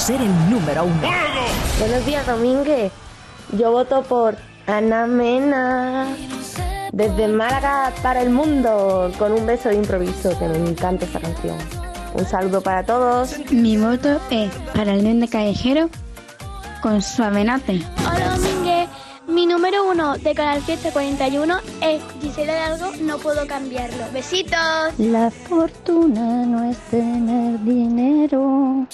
ser 0.01 0.19
el 0.19 0.49
número 0.49 0.83
uno. 0.83 1.01
Buenos 1.77 2.05
días, 2.07 2.25
Domínguez. 2.25 2.91
Yo 3.51 3.71
voto 3.71 4.01
por 4.01 4.35
Ana 4.65 5.05
Mena. 5.05 6.07
Desde 6.91 7.27
Málaga 7.27 7.93
para 8.01 8.21
el 8.21 8.31
mundo, 8.31 9.11
con 9.19 9.31
un 9.31 9.45
beso 9.45 9.69
de 9.69 9.75
improviso, 9.75 10.37
que 10.39 10.47
me 10.47 10.57
encanta 10.69 11.05
esta 11.05 11.19
canción. 11.19 11.55
Un 12.15 12.25
saludo 12.25 12.61
para 12.61 12.83
todos. 12.83 13.35
Mi 13.51 13.77
voto 13.77 14.19
es 14.31 14.51
para 14.73 14.93
el 14.93 15.03
nene 15.03 15.29
callejero 15.29 15.89
con 16.81 17.01
suavenate. 17.01 17.81
Hola 17.99 18.35
Domínguez, 18.35 18.89
mi 19.27 19.45
número 19.45 19.87
uno 19.87 20.17
de 20.17 20.33
Canal 20.33 20.61
Fiesta 20.61 20.91
41 20.91 21.59
es 21.81 22.01
Gisela 22.21 22.53
Hidalgo, 22.53 22.91
no 23.01 23.17
puedo 23.19 23.45
cambiarlo. 23.47 24.03
Besitos. 24.11 24.57
La 24.97 25.29
fortuna 25.29 26.45
no 26.45 26.69
es 26.69 26.77
tener 26.89 27.59
dinero. 27.63 28.87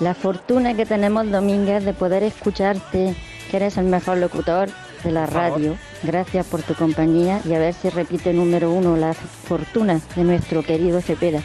La 0.00 0.14
fortuna 0.14 0.74
que 0.74 0.86
tenemos, 0.86 1.28
Domínguez, 1.30 1.84
de 1.84 1.92
poder 1.92 2.22
escucharte, 2.22 3.16
que 3.50 3.56
eres 3.56 3.76
el 3.78 3.86
mejor 3.86 4.18
locutor 4.18 4.68
de 5.02 5.10
la 5.10 5.26
radio. 5.26 5.76
Gracias 6.02 6.46
por 6.46 6.62
tu 6.62 6.74
compañía 6.74 7.40
y 7.44 7.54
a 7.54 7.58
ver 7.58 7.74
si 7.74 7.90
repite 7.90 8.32
número 8.32 8.70
uno 8.70 8.96
la 8.96 9.14
fortuna 9.14 10.00
de 10.14 10.24
nuestro 10.24 10.62
querido 10.62 11.00
Cepeda. 11.00 11.42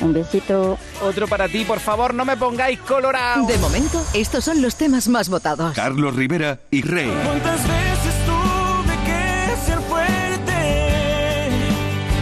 Un 0.00 0.12
besito. 0.12 0.78
Otro 1.02 1.26
para 1.26 1.48
ti, 1.48 1.64
por 1.64 1.80
favor, 1.80 2.12
no 2.12 2.26
me 2.26 2.36
pongáis 2.36 2.78
colorado. 2.80 3.46
De 3.46 3.56
momento, 3.56 4.04
estos 4.12 4.44
son 4.44 4.60
los 4.60 4.76
temas 4.76 5.08
más 5.08 5.30
votados. 5.30 5.74
Carlos 5.74 6.14
Rivera 6.14 6.60
y 6.70 6.82
Rey. 6.82 7.10
¿Cuántas 7.24 7.62
veces 7.62 8.14
tuve 8.26 8.94
que 9.06 9.56
ser 9.64 9.78
fuerte? 9.78 10.52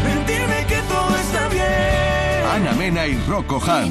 Mentirme 0.04 0.66
que 0.68 0.80
todo 0.88 1.16
está 1.16 1.48
bien. 1.48 2.46
Ana 2.54 2.72
Mena 2.74 3.06
y 3.08 3.16
Rocco 3.26 3.60
Han. 3.66 3.90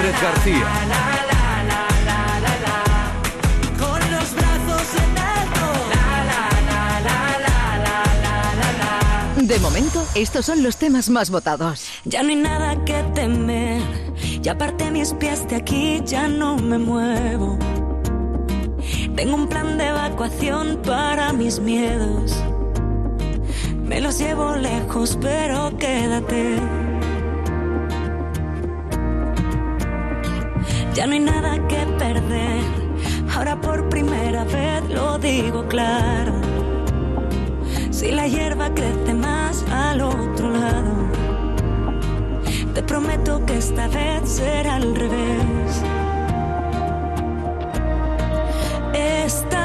Alfred 0.00 0.16
García. 0.22 0.66
Con 3.78 4.00
los 4.10 4.34
brazos 4.34 4.94
en 4.96 5.18
alto. 5.18 5.66
De 9.42 9.58
momento, 9.58 10.06
estos 10.14 10.46
son 10.46 10.62
los 10.62 10.78
temas 10.78 11.10
más 11.10 11.28
votados. 11.28 11.86
Ya 12.06 12.22
no 12.22 12.30
hay 12.30 12.36
nada 12.36 12.82
que 12.86 13.02
temer. 13.14 13.82
Ya 14.40 14.52
aparté 14.52 14.90
mis 14.90 15.12
pies 15.12 15.46
de 15.48 15.56
aquí, 15.56 16.00
ya 16.06 16.28
no 16.28 16.56
me 16.56 16.78
muevo. 16.78 17.58
Tengo 19.14 19.34
un 19.34 19.48
plan 19.48 19.76
de 19.76 19.88
evacuación 19.88 20.80
para 20.82 21.34
mis 21.34 21.60
miedos. 21.60 22.42
Me 23.84 24.00
los 24.00 24.18
llevo 24.18 24.56
lejos, 24.56 25.18
pero 25.20 25.76
quédate. 25.76 26.89
Ya 31.00 31.06
no 31.06 31.14
hay 31.14 31.20
nada 31.20 31.66
que 31.66 31.78
perder. 31.98 32.62
Ahora 33.34 33.58
por 33.58 33.88
primera 33.88 34.44
vez 34.44 34.86
lo 34.90 35.16
digo 35.18 35.66
claro. 35.66 36.34
Si 37.90 38.10
la 38.12 38.28
hierba 38.28 38.68
crece 38.74 39.14
más 39.14 39.64
al 39.72 40.02
otro 40.02 40.50
lado, 40.50 40.92
te 42.74 42.82
prometo 42.82 43.42
que 43.46 43.56
esta 43.56 43.88
vez 43.88 44.28
será 44.28 44.74
al 44.74 44.94
revés. 44.94 45.82
Esta 48.92 49.59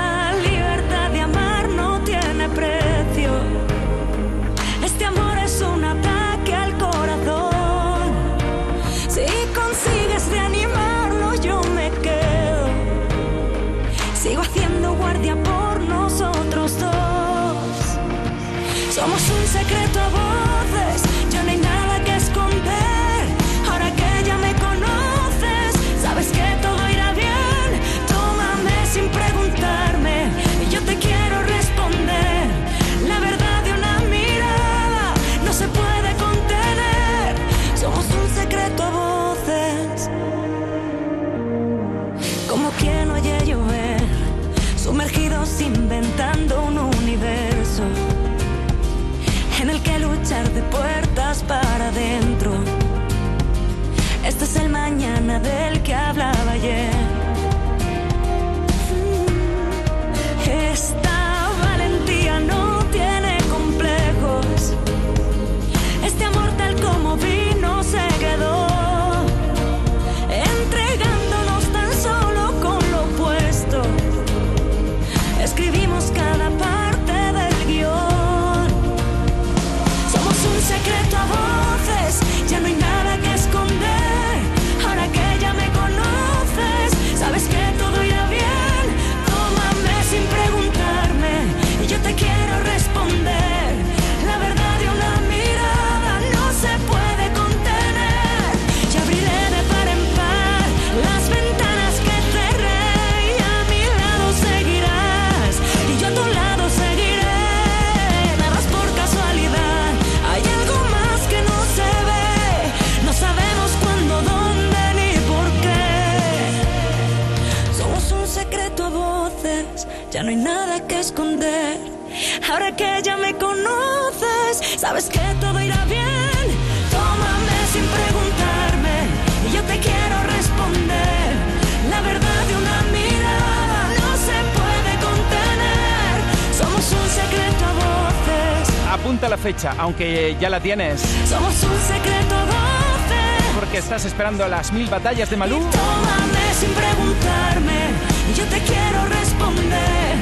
Apunta 139.06 139.30
la 139.30 139.38
fecha, 139.38 139.76
aunque 139.78 140.36
ya 140.42 140.50
la 140.50 140.60
tienes. 140.60 141.00
Somos 141.30 141.54
un 141.62 141.80
secreto 141.80 142.34
a 142.34 142.46
voces. 142.46 143.54
Porque 143.54 143.78
estás 143.78 144.04
esperando 144.04 144.48
las 144.48 144.74
mil 144.74 144.90
batallas 144.90 145.30
de 145.30 145.38
Malú. 145.38 145.60
Tómame 145.60 146.54
sin 146.60 146.72
preguntarme. 146.72 147.92
Yo 148.36 148.44
te 148.46 148.60
quiero 148.62 149.06
responder. 149.06 150.16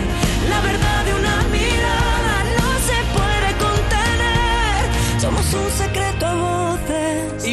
La 0.49 0.59
verdad 0.59 1.05
de 1.05 1.13
una 1.13 1.43
mirada 1.43 2.43
no 2.59 2.73
se 2.83 2.97
puede 3.15 3.53
contener. 3.57 5.21
Somos 5.21 5.53
un 5.53 5.71
secreto. 5.71 6.52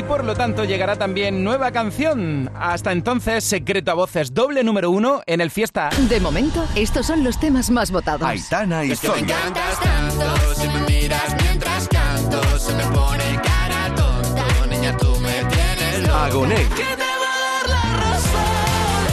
Y 0.01 0.03
por 0.03 0.24
lo 0.24 0.34
tanto 0.34 0.64
llegará 0.64 0.96
también 0.96 1.44
nueva 1.44 1.72
canción. 1.72 2.51
Hasta 2.59 2.90
entonces, 2.90 3.44
Secreto 3.44 3.90
a 3.90 3.94
Voces, 3.94 4.32
doble 4.32 4.64
número 4.64 4.90
uno 4.90 5.20
en 5.26 5.42
el 5.42 5.51
Fiesta. 5.51 5.90
De 6.09 6.18
momento, 6.20 6.64
estos 6.74 7.05
son 7.05 7.22
los 7.22 7.38
temas 7.38 7.68
más 7.70 7.90
votados. 7.90 8.26
Aitana 8.26 8.82
y 8.82 8.92
Es 8.92 9.01
que 9.01 9.09
me 9.09 9.14
Zoya. 9.18 9.36
encantas 9.36 9.80
tanto, 9.80 10.55
si 10.55 10.68
me 10.68 10.80
miras 10.88 11.36
mientras 11.42 11.86
canto, 11.88 12.40
se 12.59 12.72
me 12.76 12.84
pone 12.84 13.24
cara 13.42 13.94
tonto, 13.94 14.66
niña 14.70 14.96
tú 14.96 15.14
me 15.20 15.34
tienes 15.51 16.01
loco. 16.01 16.14
Agoné. 16.14 16.57
¿Qué 16.57 16.96
te 16.96 17.03
va 17.03 17.34
a 17.34 17.66
dar 17.66 17.68
la 17.68 17.82
razón? 18.01 19.05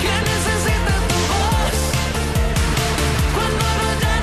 Que 0.00 0.14
necesita 0.30 0.94
tu 1.10 1.18
voz 1.28 1.76
cuando 3.34 3.66
no 3.76 3.88
ya 4.00 4.14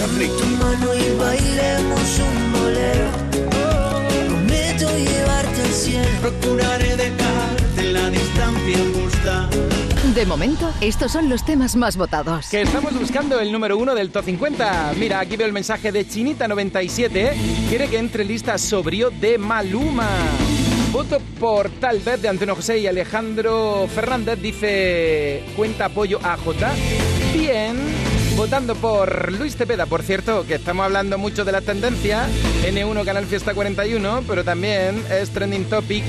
nadie 0.00 0.28
Tu 0.28 0.46
mano 0.46 0.94
y 0.94 1.14
bailemos 1.18 2.18
un 2.20 2.52
bolero. 2.54 3.27
Cielo. 5.88 6.20
Procuraré 6.20 6.96
dejarte 6.96 7.80
en 7.80 7.92
la 7.92 8.10
distancia 8.10 8.78
justa. 8.94 9.48
De 10.14 10.26
momento, 10.26 10.72
estos 10.80 11.12
son 11.12 11.28
los 11.28 11.44
temas 11.44 11.76
más 11.76 11.96
votados. 11.96 12.48
Que 12.48 12.62
estamos 12.62 12.98
buscando 12.98 13.38
el 13.40 13.52
número 13.52 13.76
uno 13.76 13.94
del 13.94 14.10
Top 14.10 14.24
50. 14.24 14.94
Mira, 14.98 15.20
aquí 15.20 15.36
veo 15.36 15.46
el 15.46 15.52
mensaje 15.52 15.92
de 15.92 16.06
Chinita97. 16.06 17.34
Quiere 17.68 17.88
que 17.88 17.98
entre 17.98 18.24
lista 18.24 18.58
sobrio 18.58 19.10
de 19.10 19.38
Maluma. 19.38 20.08
Voto 20.90 21.20
por 21.38 21.68
tal 21.68 22.00
vez 22.00 22.20
de 22.22 22.28
Antonio 22.28 22.56
José 22.56 22.78
y 22.78 22.86
Alejandro 22.86 23.86
Fernández. 23.94 24.40
Dice 24.40 25.44
cuenta 25.54 25.86
apoyo 25.86 26.18
a 26.22 26.36
J. 26.36 26.70
Bien. 27.34 27.76
Votando 28.38 28.76
por 28.76 29.32
Luis 29.32 29.56
Cepeda, 29.56 29.86
por 29.86 30.04
cierto, 30.04 30.46
que 30.46 30.54
estamos 30.54 30.84
hablando 30.84 31.18
mucho 31.18 31.44
de 31.44 31.50
la 31.50 31.60
tendencia. 31.60 32.24
N1 32.64 33.04
Canal 33.04 33.26
Fiesta 33.26 33.52
41, 33.52 34.22
pero 34.28 34.44
también 34.44 35.04
es 35.10 35.30
trending 35.30 35.64
topic. 35.64 36.04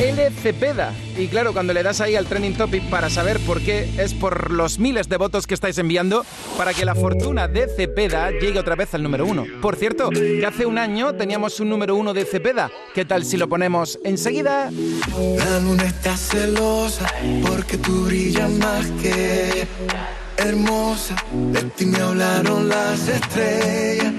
L. 0.00 0.30
Cepeda. 0.30 0.92
Y 1.18 1.26
claro, 1.26 1.52
cuando 1.52 1.72
le 1.72 1.82
das 1.82 2.00
ahí 2.00 2.14
al 2.14 2.26
trending 2.26 2.56
topic 2.56 2.88
para 2.88 3.10
saber 3.10 3.40
por 3.40 3.60
qué, 3.60 3.90
es 3.98 4.14
por 4.14 4.52
los 4.52 4.78
miles 4.78 5.08
de 5.08 5.16
votos 5.16 5.48
que 5.48 5.54
estáis 5.54 5.76
enviando 5.78 6.24
para 6.56 6.72
que 6.72 6.84
la 6.84 6.94
fortuna 6.94 7.48
de 7.48 7.66
Cepeda 7.66 8.30
llegue 8.30 8.60
otra 8.60 8.76
vez 8.76 8.94
al 8.94 9.02
número 9.02 9.26
uno. 9.26 9.44
Por 9.60 9.74
cierto, 9.74 10.10
que 10.10 10.46
hace 10.46 10.66
un 10.66 10.78
año 10.78 11.14
teníamos 11.14 11.58
un 11.58 11.68
número 11.68 11.96
uno 11.96 12.14
de 12.14 12.26
Cepeda. 12.26 12.70
¿Qué 12.94 13.04
tal 13.04 13.24
si 13.24 13.36
lo 13.36 13.48
ponemos 13.48 13.98
enseguida? 14.04 14.70
La 14.70 15.58
luna 15.58 15.82
está 15.82 16.16
celosa 16.16 17.12
porque 17.44 17.76
tú 17.76 18.04
brillas 18.04 18.50
más 18.52 18.86
que. 19.02 19.66
Hermosa. 20.38 21.14
De 21.52 21.62
ti 21.76 21.86
me 21.86 21.98
hablaron 21.98 22.68
las 22.68 23.08
estrellas. 23.08 24.12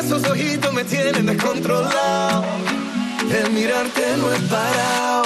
Esos 0.00 0.24
ojitos 0.24 0.72
me 0.72 0.84
tienen 0.84 1.26
descontrolado. 1.26 2.44
El 3.30 3.50
mirarte 3.52 4.16
no 4.18 4.32
es 4.32 4.40
parado. 4.42 5.23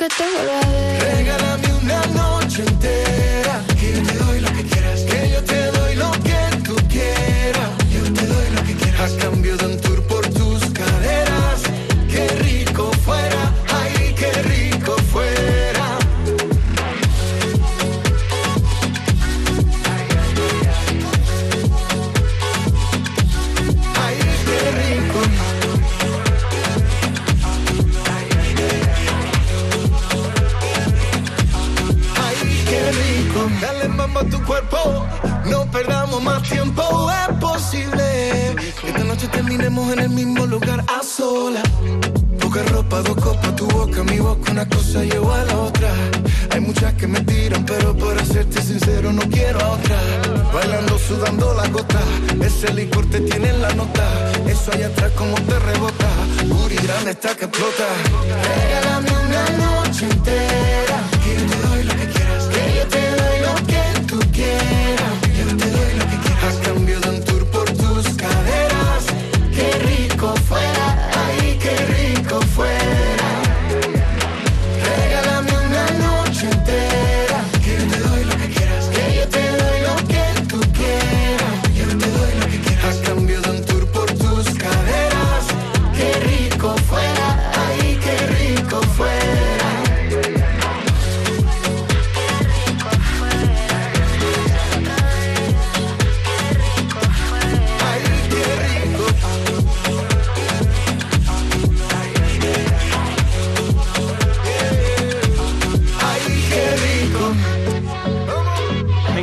Que 0.00 0.08
te 0.08 0.24
vuelva 0.30 0.59
No 35.50 35.70
perdamos 35.70 36.22
más 36.22 36.42
tiempo. 36.48 37.10
Es 37.10 37.36
posible 37.38 38.56
que 38.80 38.88
esta 38.88 39.04
noche 39.04 39.28
terminemos 39.28 39.92
en 39.92 40.00
el 40.00 40.10
mismo 40.10 40.46
lugar 40.46 40.84
a 40.88 41.02
sola. 41.02 41.62
Poca 42.40 42.62
ropa, 42.64 43.02
dos 43.02 43.16
copas, 43.16 43.54
tu 43.56 43.66
boca, 43.66 44.02
mi 44.04 44.18
boca, 44.18 44.50
una 44.52 44.68
cosa 44.68 45.04
lleva 45.04 45.40
a 45.40 45.44
la 45.44 45.56
otra. 45.58 45.90
Hay 46.52 46.60
muchas 46.60 46.94
que 46.94 47.06
me 47.06 47.20
tiran, 47.20 47.64
pero 47.64 47.96
para 47.96 48.24
serte 48.24 48.60
sincero 48.62 49.12
no 49.12 49.22
quiero 49.22 49.60
a 49.60 49.72
otra. 49.72 49.96
Bailando, 50.52 50.98
sudando 50.98 51.54
la 51.54 51.68
gota, 51.68 52.00
ese 52.44 52.72
licor 52.72 53.08
te 53.10 53.20
tiene 53.20 53.50
en 53.50 53.62
la 53.62 53.72
nota. 53.74 54.04
Eso 54.48 54.72
allá 54.72 54.86
atrás 54.88 55.12
como 55.16 55.34
te 55.34 55.58
rebota, 55.58 56.08
Booty 56.46 56.76
grande 56.76 57.10
está 57.12 57.36
que 57.36 57.44
explota. 57.44 57.86
Regálame 58.56 59.10
una 59.26 59.44
noche 59.64 60.06
entera, 60.06 60.98
que 61.22 61.30
yo 61.36 61.46
te 61.50 61.68
doy 61.68 61.82
lo 61.84 61.94
que 61.94 62.06
quieras, 62.14 62.44
que 62.52 62.62
yo 62.78 62.86
te 62.88 63.10
doy 63.20 63.38
lo 63.46 63.54
que 63.70 63.82
tú 64.08 64.18
quieras, 64.32 65.12
yo 66.42 66.48
te 66.60 66.79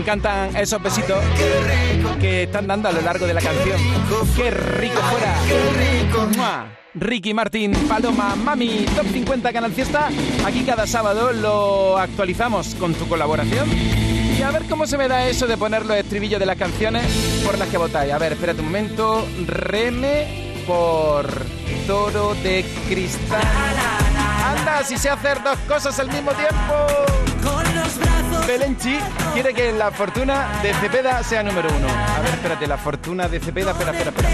encantan 0.08 0.56
esos 0.56 0.82
besitos 0.82 1.22
que 2.22 2.44
están 2.44 2.66
dando 2.66 2.88
a 2.88 2.94
lo 2.94 3.02
largo 3.02 3.28
de 3.28 3.34
la 3.34 3.42
canción. 3.42 3.78
¡Qué 4.38 4.52
rico 4.52 5.02
fuera! 5.02 5.36
¡Mua! 6.38 6.78
Ricky 6.94 7.34
Martín, 7.34 7.74
Paloma, 7.90 8.34
Mami, 8.38 8.86
Top 8.96 9.06
50 9.06 9.52
Canal 9.52 9.74
Fiesta. 9.74 10.08
Aquí 10.46 10.64
cada 10.64 10.88
sábado 10.88 11.34
lo 11.34 11.98
actualizamos 11.98 12.74
con 12.76 12.94
tu 12.94 13.06
colaboración. 13.10 13.70
Y 13.70 14.42
a 14.44 14.52
ver 14.52 14.64
cómo 14.70 14.88
se 14.88 14.98
me 14.98 15.10
da 15.10 15.28
eso 15.28 15.46
de 15.46 15.58
poner 15.58 15.86
los 15.86 15.98
estribillos 15.98 16.40
de 16.40 16.46
las 16.46 16.58
canciones 16.58 17.06
por 17.44 17.58
las 17.58 17.68
que 17.68 17.78
votáis. 17.78 18.14
A 18.14 18.18
ver, 18.18 18.32
espérate 18.32 18.62
un 18.62 18.68
momento. 18.68 19.28
Reme 19.46 20.54
por 20.66 21.28
Toro 21.86 22.34
de 22.36 22.64
Cristal. 22.88 23.42
Anda, 24.46 24.86
si 24.86 24.98
sé 24.98 25.10
hacer 25.10 25.44
dos 25.44 25.58
cosas 25.68 26.00
al 26.00 26.08
mismo 26.08 26.32
tiempo. 26.32 27.27
Belenchi 28.48 28.98
quiere 29.34 29.54
que 29.54 29.74
la 29.74 29.92
fortuna 29.92 30.62
de 30.64 30.74
Cepeda 30.76 31.22
sea 31.22 31.44
número 31.44 31.68
uno. 31.70 31.88
A 31.90 32.22
ver, 32.22 32.34
espérate, 32.34 32.66
la 32.66 32.78
fortuna 32.78 33.28
de 33.28 33.42
Cepeda, 33.42 33.72
espera, 33.72 33.92
espera, 33.92 34.12
espera. 34.12 34.30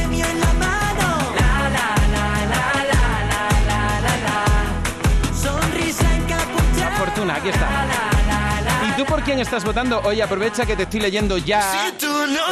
La 6.80 6.91
fortuna, 6.91 7.36
aquí 7.36 7.49
está. 7.49 7.68
¿Y 8.88 8.91
tú 8.91 9.05
por 9.05 9.24
quién 9.24 9.39
estás 9.39 9.66
votando? 9.66 9.99
Oye, 10.03 10.22
aprovecha 10.22 10.68
que 10.68 10.76
te 10.76 10.84
estoy 10.84 10.99
leyendo 10.99 11.39
ya 11.39 11.91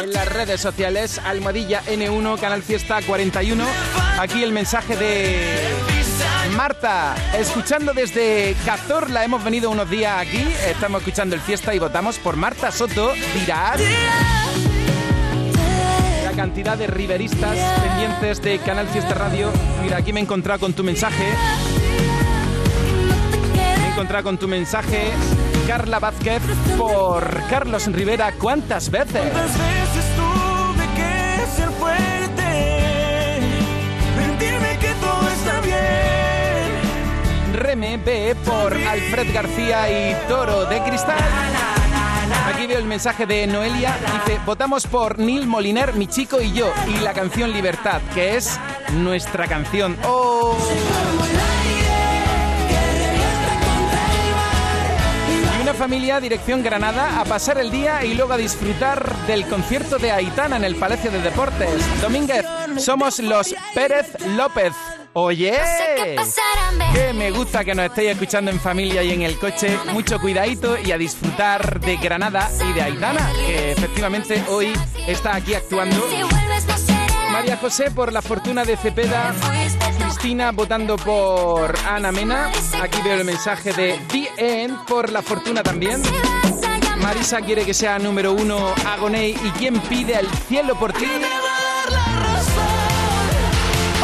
en 0.02 0.12
las 0.12 0.28
redes 0.32 0.60
sociales. 0.60 1.20
Almohadilla 1.24 1.84
N1, 1.84 2.40
Canal 2.40 2.64
Fiesta 2.64 3.00
41. 3.06 3.64
Aquí 4.18 4.42
el 4.42 4.50
mensaje 4.50 4.96
de 4.96 5.91
Marta, 6.56 7.14
escuchando 7.38 7.92
desde 7.92 8.54
Cazorla. 8.64 9.24
Hemos 9.24 9.42
venido 9.42 9.70
unos 9.70 9.88
días 9.88 10.18
aquí, 10.18 10.44
estamos 10.66 11.00
escuchando 11.00 11.34
el 11.34 11.40
Fiesta 11.40 11.74
y 11.74 11.78
votamos 11.78 12.18
por 12.18 12.36
Marta 12.36 12.70
Soto. 12.70 13.12
Dirás 13.34 13.80
la 16.24 16.32
cantidad 16.32 16.76
de 16.76 16.86
riveristas 16.86 17.56
pendientes 17.80 18.42
de 18.42 18.58
Canal 18.58 18.88
Fiesta 18.88 19.14
Radio. 19.14 19.50
Mira, 19.82 19.98
aquí 19.98 20.12
me 20.12 20.20
he 20.20 20.22
encontrado 20.22 20.60
con 20.60 20.72
tu 20.72 20.84
mensaje. 20.84 21.24
Me 23.54 23.86
he 23.86 23.90
encontrado 23.90 24.24
con 24.24 24.38
tu 24.38 24.48
mensaje, 24.48 25.10
Carla 25.66 25.98
Vázquez, 25.98 26.42
por 26.76 27.46
Carlos 27.48 27.86
Rivera. 27.86 28.32
¿Cuántas 28.38 28.90
veces? 28.90 29.22
Reme 37.62 37.96
B 37.96 38.34
por 38.44 38.74
Alfred 38.74 39.32
García 39.32 39.88
y 39.88 40.16
Toro 40.26 40.64
de 40.64 40.82
Cristal. 40.82 41.20
Aquí 42.52 42.66
veo 42.66 42.78
el 42.78 42.86
mensaje 42.86 43.24
de 43.24 43.46
Noelia. 43.46 43.96
Dice, 44.12 44.40
votamos 44.44 44.88
por 44.88 45.20
Neil 45.20 45.46
Moliner, 45.46 45.92
mi 45.92 46.08
chico 46.08 46.40
y 46.40 46.52
yo. 46.52 46.72
Y 46.88 46.98
la 46.98 47.12
canción 47.12 47.52
Libertad, 47.52 48.00
que 48.14 48.36
es 48.36 48.58
nuestra 48.94 49.46
canción. 49.46 49.96
¡Oh! 50.04 50.58
Y 55.56 55.62
una 55.62 55.74
familia 55.74 56.18
dirección 56.18 56.64
Granada 56.64 57.20
a 57.20 57.24
pasar 57.24 57.58
el 57.58 57.70
día 57.70 58.04
y 58.04 58.14
luego 58.14 58.32
a 58.32 58.38
disfrutar 58.38 59.08
del 59.28 59.46
concierto 59.46 59.98
de 59.98 60.10
Aitana 60.10 60.56
en 60.56 60.64
el 60.64 60.74
Palacio 60.74 61.12
de 61.12 61.20
Deportes. 61.20 62.00
Domínguez, 62.00 62.44
somos 62.78 63.20
los 63.20 63.54
Pérez 63.72 64.16
López. 64.36 64.72
Oye, 65.14 65.52
que 66.94 67.12
me 67.12 67.30
gusta 67.30 67.64
que 67.64 67.74
nos 67.74 67.86
estéis 67.86 68.12
escuchando 68.12 68.50
en 68.50 68.58
familia 68.58 69.02
y 69.02 69.12
en 69.12 69.22
el 69.22 69.38
coche. 69.38 69.78
Mucho 69.92 70.18
cuidadito 70.18 70.78
y 70.78 70.90
a 70.90 70.96
disfrutar 70.96 71.80
de 71.80 71.96
Granada 71.98 72.50
y 72.66 72.72
de 72.72 72.80
Aitana, 72.80 73.30
que 73.46 73.72
efectivamente 73.72 74.42
hoy 74.48 74.72
está 75.06 75.36
aquí 75.36 75.52
actuando. 75.54 76.08
María 77.30 77.58
José 77.58 77.90
por 77.90 78.10
la 78.10 78.22
fortuna 78.22 78.64
de 78.64 78.76
Cepeda. 78.76 79.34
Cristina 79.98 80.50
votando 80.50 80.96
por 80.96 81.74
Ana 81.86 82.10
Mena. 82.10 82.50
Aquí 82.80 83.00
veo 83.02 83.14
el 83.14 83.24
mensaje 83.24 83.72
de 83.72 83.98
The 84.08 84.62
End 84.62 84.86
por 84.86 85.10
la 85.10 85.20
fortuna 85.20 85.62
también. 85.62 86.02
Marisa 87.02 87.40
quiere 87.40 87.66
que 87.66 87.74
sea 87.74 87.98
número 87.98 88.32
uno 88.32 88.74
Agoney. 88.86 89.32
¿Y 89.32 89.50
quién 89.58 89.78
pide 89.80 90.18
el 90.18 90.28
cielo 90.48 90.74
por 90.78 90.92
ti? 90.92 91.08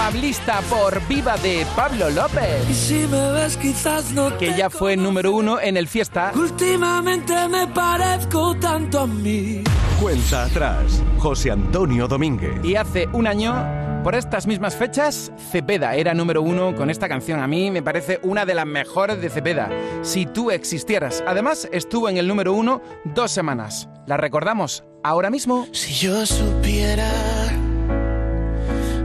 Pablista 0.09 0.63
por 0.71 1.07
Viva 1.07 1.37
de 1.37 1.67
Pablo 1.77 2.09
López. 2.09 2.67
Y 2.71 2.73
si 2.73 3.07
me 3.09 3.31
ves 3.33 3.59
quizás 3.59 4.11
no 4.13 4.35
Que 4.39 4.57
ya 4.57 4.71
fue 4.71 4.97
número 4.97 5.33
uno 5.33 5.61
en 5.61 5.77
el 5.77 5.87
Fiesta. 5.87 6.33
Últimamente 6.35 7.35
me 7.47 7.67
parezco 7.67 8.57
tanto 8.57 9.01
a 9.01 9.07
mí. 9.07 9.63
Cuenta 10.01 10.45
atrás, 10.45 11.03
José 11.19 11.51
Antonio 11.51 12.09
Domínguez. 12.09 12.65
Y 12.65 12.77
hace 12.77 13.07
un 13.13 13.27
año, 13.27 13.55
por 14.03 14.15
estas 14.15 14.47
mismas 14.47 14.75
fechas, 14.75 15.31
Cepeda 15.51 15.95
era 15.95 16.15
número 16.15 16.41
uno 16.41 16.75
con 16.75 16.89
esta 16.89 17.07
canción. 17.07 17.41
A 17.41 17.47
mí 17.47 17.71
me 17.71 17.83
parece 17.83 18.19
una 18.23 18.47
de 18.47 18.55
las 18.55 18.65
mejores 18.65 19.21
de 19.21 19.29
Cepeda. 19.29 19.69
Si 20.01 20.25
tú 20.25 20.51
existieras. 20.51 21.23
Además, 21.27 21.69
estuvo 21.71 22.09
en 22.09 22.17
el 22.17 22.27
número 22.27 22.55
uno 22.55 22.81
dos 23.05 23.31
semanas. 23.31 23.91
¿La 24.07 24.17
recordamos 24.17 24.85
ahora 25.05 25.29
mismo? 25.29 25.67
Si 25.73 25.93
yo 25.93 26.25
supiera 26.25 27.11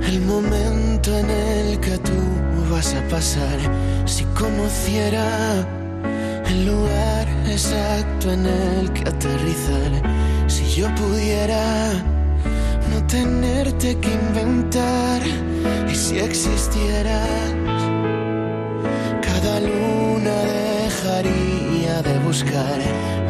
el 0.08 0.22
momento 0.22 0.73
en 1.12 1.30
el 1.30 1.80
que 1.82 1.98
tú 1.98 2.14
vas 2.72 2.94
a 2.94 3.02
pasar. 3.10 3.60
Si 4.06 4.24
conociera 4.40 5.66
el 6.48 6.66
lugar 6.66 7.28
exacto 7.48 8.32
en 8.32 8.46
el 8.46 8.94
que 8.94 9.02
aterrizar, 9.10 9.92
si 10.48 10.66
yo 10.72 10.88
pudiera 10.96 11.92
no 12.90 13.06
tenerte 13.08 13.98
que 14.00 14.12
inventar, 14.14 15.22
y 15.92 15.96
si 15.96 16.20
existieras, 16.20 17.54
cada 19.22 19.60
luna 19.60 20.36
dejaría 20.86 22.02
de 22.02 22.20
buscar 22.20 22.80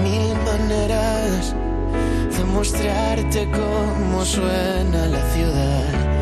mil 0.04 0.36
maneras 0.46 1.56
de 2.38 2.44
mostrarte 2.44 3.50
cómo 3.52 4.24
suena 4.24 5.08
la 5.08 5.22
ciudad 5.34 6.13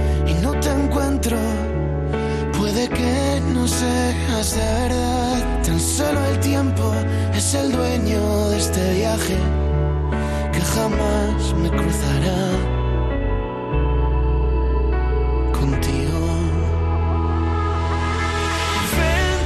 Puede 1.23 2.89
que 2.89 3.41
no 3.53 3.67
seas 3.67 4.55
de 4.55 4.61
verdad, 4.61 5.63
tan 5.63 5.79
solo 5.79 6.19
el 6.25 6.39
tiempo 6.39 6.93
es 7.35 7.53
el 7.53 7.71
dueño 7.71 8.49
de 8.49 8.57
este 8.57 8.93
viaje 8.95 9.37
que 10.51 10.61
jamás 10.61 11.53
me 11.61 11.69
cruzará 11.69 12.41
contigo. 15.59 16.21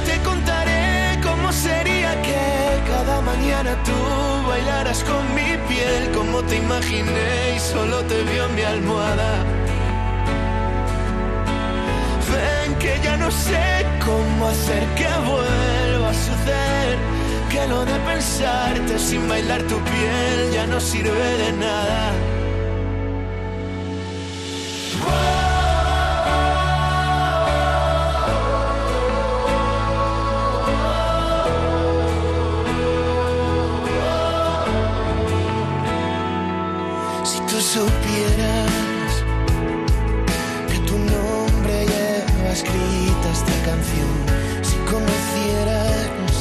Te 0.06 0.22
contaré 0.22 1.20
cómo 1.22 1.52
sería 1.52 2.22
que 2.22 2.80
cada 2.90 3.20
mañana 3.20 3.76
tú 3.84 4.48
bailaras 4.48 5.04
con 5.04 5.22
mi 5.34 5.58
piel, 5.68 6.10
como 6.14 6.42
te 6.42 6.56
imaginé 6.56 7.54
y 7.54 7.58
solo 7.60 8.00
te 8.04 8.22
vio 8.22 8.46
en 8.46 8.54
mi 8.54 8.62
almohada. 8.62 9.44
Que 12.86 13.00
ya 13.02 13.16
no 13.16 13.30
sé 13.30 13.84
cómo 14.04 14.46
hacer 14.46 14.82
que 14.98 15.08
vuelva 15.30 16.10
a 16.10 16.14
suceder, 16.14 16.96
que 17.50 17.66
lo 17.66 17.84
de 17.84 17.98
pensarte 18.10 18.98
sin 18.98 19.28
bailar 19.28 19.60
tu 19.62 19.76
piel 19.90 20.52
ya 20.52 20.66
no 20.68 20.78
sirve 20.78 21.28
de 21.42 21.52
nada. 21.64 22.12
Escrita 42.56 43.28
esta 43.32 43.56
canción, 43.68 44.16
si 44.62 44.76
conocieras 44.90 46.32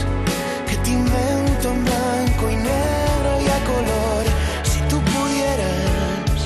que 0.66 0.78
te 0.78 0.92
invento 0.92 1.66
en 1.72 1.84
blanco 1.84 2.44
y 2.52 2.56
negro 2.56 3.32
y 3.46 3.48
a 3.58 3.60
color, 3.72 4.24
si 4.64 4.80
tú 4.90 4.98
pudieras 5.14 6.38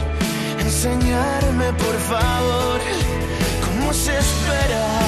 enseñarme 0.60 1.68
por 1.74 1.96
favor 2.12 2.80
cómo 3.66 3.94
se 3.94 4.18
espera, 4.18 4.99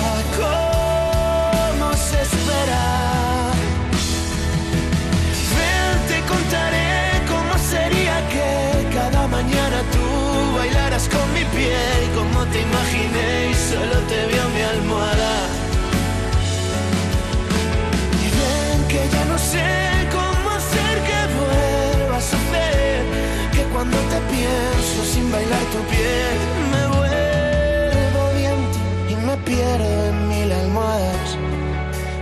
cuando 23.82 23.98
te 23.98 24.22
pienso 24.30 25.04
sin 25.12 25.32
bailar 25.32 25.64
tu 25.74 25.80
piel, 25.90 26.38
me 26.72 26.84
vuelvo 26.98 28.22
viento 28.38 28.80
y 29.10 29.16
me 29.26 29.36
pierdo 29.38 30.06
en 30.06 30.30
mil 30.30 30.52
almohadas, 30.52 31.36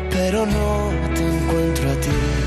pero 0.10 0.46
no 0.46 0.90
te 1.14 1.22
encuentro 1.22 1.92
a 1.92 1.96
ti. 1.96 2.39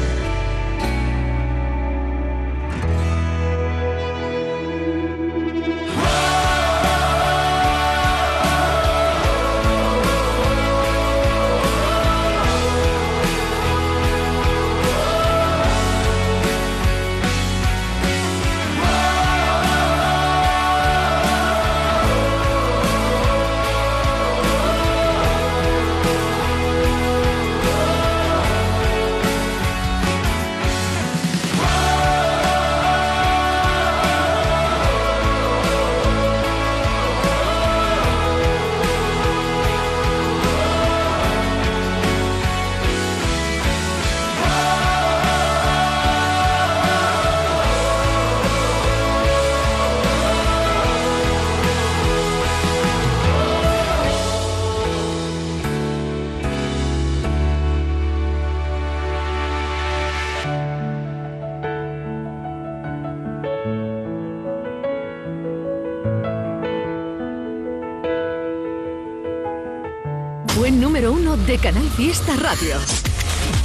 Número 70.93 71.12
uno 71.12 71.38
de 71.38 71.57
Canal 71.57 71.88
Fiesta 71.97 72.36
Radio. 72.36 72.76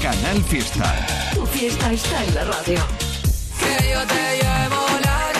Canal 0.01 0.41
Fiesta. 0.43 0.95
Tu 1.33 1.45
fiesta 1.47 1.91
está 1.91 2.23
en 2.23 2.35
la 2.35 2.45
radio. 2.45 2.79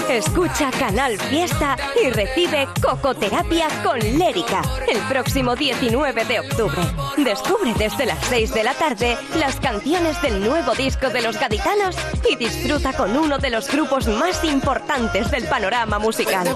Escucha 0.09 0.69
Canal 0.71 1.17
Fiesta 1.17 1.77
y 2.03 2.09
recibe 2.09 2.67
Cocoterapia 2.81 3.69
con 3.85 3.99
Lérica 3.99 4.63
el 4.85 4.99
próximo 5.03 5.55
19 5.55 6.25
de 6.25 6.41
octubre. 6.41 6.81
Descubre 7.15 7.73
desde 7.77 8.05
las 8.05 8.19
6 8.25 8.53
de 8.53 8.63
la 8.65 8.73
tarde 8.73 9.17
las 9.39 9.55
canciones 9.61 10.21
del 10.21 10.41
nuevo 10.41 10.75
disco 10.75 11.09
de 11.09 11.21
los 11.21 11.39
gaditanos 11.39 11.95
y 12.29 12.35
disfruta 12.35 12.91
con 12.91 13.15
uno 13.15 13.37
de 13.37 13.49
los 13.49 13.71
grupos 13.71 14.09
más 14.09 14.43
importantes 14.43 15.31
del 15.31 15.45
panorama 15.45 15.99
musical. 15.99 16.49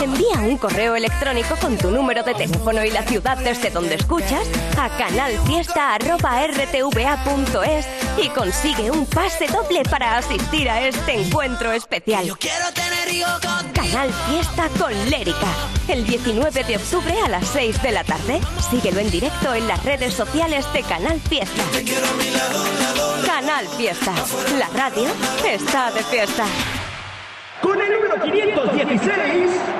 Envía 0.00 0.38
un 0.40 0.56
correo 0.58 0.94
electrónico 0.94 1.56
con 1.60 1.76
tu 1.76 1.90
número 1.90 2.22
de 2.22 2.32
teléfono 2.34 2.84
y 2.84 2.90
la 2.90 3.02
ciudad 3.02 3.36
desde 3.38 3.70
donde 3.70 3.96
escuchas 3.96 4.46
a 4.78 4.88
canalfiesta.rtva.es 4.96 7.86
y 8.22 8.28
consigue 8.28 8.92
un 8.92 9.06
pase 9.06 9.48
doble 9.48 9.82
para 9.90 10.18
asistir 10.18 10.70
a 10.70 10.86
este 10.86 11.20
encuentro 11.20 11.72
especial. 11.72 12.32
Canal 13.74 14.12
Fiesta 14.28 14.68
con 14.78 14.92
Lérica. 15.10 15.48
El 15.88 16.06
19 16.06 16.62
de 16.62 16.76
octubre 16.76 17.14
a 17.24 17.28
las 17.28 17.48
6 17.48 17.82
de 17.82 17.90
la 17.90 18.04
tarde. 18.04 18.40
Síguelo 18.70 19.00
en 19.00 19.10
directo 19.10 19.52
en 19.54 19.66
las 19.66 19.84
redes 19.84 20.14
sociales 20.14 20.64
de 20.72 20.82
Canal 20.82 21.20
Fiesta. 21.20 21.64
Canal 23.26 23.66
Fiesta. 23.76 24.12
La 24.58 24.68
radio 24.68 25.08
está 25.44 25.90
de 25.90 26.04
fiesta. 26.04 26.44
Con 27.62 27.80
el 27.80 27.92
número 27.92 28.20
516, 28.22 29.02
Ana. 29.02 29.24
Con 29.24 29.30
el 29.32 29.77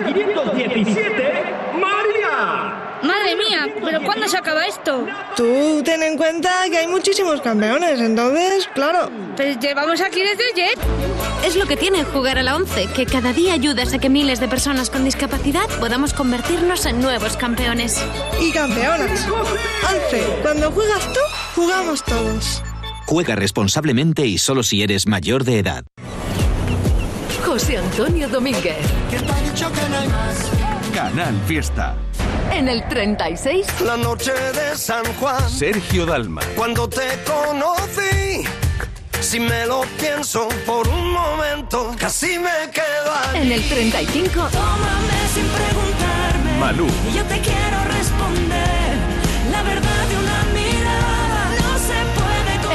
número 0.00 0.52
517, 0.52 1.44
María. 1.80 2.82
Madre 3.02 3.36
mía, 3.36 3.68
¿pero 3.84 4.02
cuándo 4.02 4.26
se 4.28 4.36
acaba 4.36 4.66
esto? 4.66 5.06
Tú 5.36 5.82
ten 5.84 6.02
en 6.02 6.16
cuenta 6.16 6.50
que 6.70 6.78
hay 6.78 6.86
muchísimos 6.86 7.40
campeones, 7.40 8.00
entonces, 8.00 8.68
claro. 8.74 9.10
Pues 9.36 9.58
llevamos 9.58 10.00
aquí 10.00 10.22
desde 10.22 10.44
ayer. 10.52 10.74
Es 11.44 11.56
lo 11.56 11.66
que 11.66 11.76
tiene 11.76 12.04
jugar 12.04 12.38
a 12.38 12.42
la 12.42 12.56
11, 12.56 12.88
que 12.94 13.06
cada 13.06 13.32
día 13.32 13.52
ayudas 13.52 13.92
a 13.92 13.98
que 13.98 14.08
miles 14.08 14.40
de 14.40 14.48
personas 14.48 14.90
con 14.90 15.04
discapacidad 15.04 15.68
podamos 15.78 16.14
convertirnos 16.14 16.86
en 16.86 17.00
nuevos 17.00 17.36
campeones. 17.36 18.02
Y 18.40 18.50
campeonas. 18.52 19.28
11. 19.28 20.26
Cuando 20.42 20.70
juegas 20.72 21.12
tú, 21.12 21.20
jugamos 21.54 22.02
todos. 22.02 22.62
Juega 23.06 23.36
responsablemente 23.36 24.26
y 24.26 24.38
solo 24.38 24.62
si 24.62 24.82
eres 24.82 25.06
mayor 25.06 25.44
de 25.44 25.58
edad. 25.58 25.84
José 27.56 27.78
Antonio 27.78 28.28
Domínguez. 28.28 28.76
Canal 30.92 31.40
Fiesta. 31.46 31.94
En 32.52 32.68
el 32.68 32.86
36. 32.86 33.80
La 33.80 33.96
noche 33.96 34.30
de 34.32 34.76
San 34.76 35.02
Juan. 35.14 35.48
Sergio 35.48 36.04
Dalma. 36.04 36.42
Cuando 36.54 36.86
te 36.86 37.18
conocí, 37.24 38.46
si 39.20 39.40
me 39.40 39.64
lo 39.64 39.86
pienso 39.98 40.48
por 40.66 40.86
un 40.86 41.12
momento, 41.12 41.96
casi 41.98 42.38
me 42.38 42.70
quedo 42.74 43.10
allí. 43.30 43.46
En 43.46 43.52
el 43.52 43.66
35. 43.66 44.32
Tómame 44.32 45.18
sin 45.32 45.46
preguntarme. 45.46 46.60
Malú. 46.60 46.86
Y 47.10 47.16
yo 47.16 47.24
te 47.24 47.40
quiero 47.40 47.84
responder. 47.84 48.98
La 49.50 49.62
verdad 49.62 50.06
de 50.10 50.16
una 50.18 50.35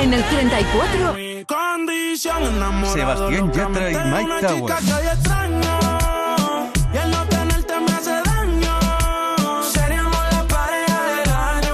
En 0.02 0.14
el 0.16 0.24
34. 0.24 1.16
condición 1.46 2.88
Sebastián 2.92 3.52
Yatra 3.54 3.92
y 3.92 3.96
Mike 3.96 4.48
Tower. 4.48 4.74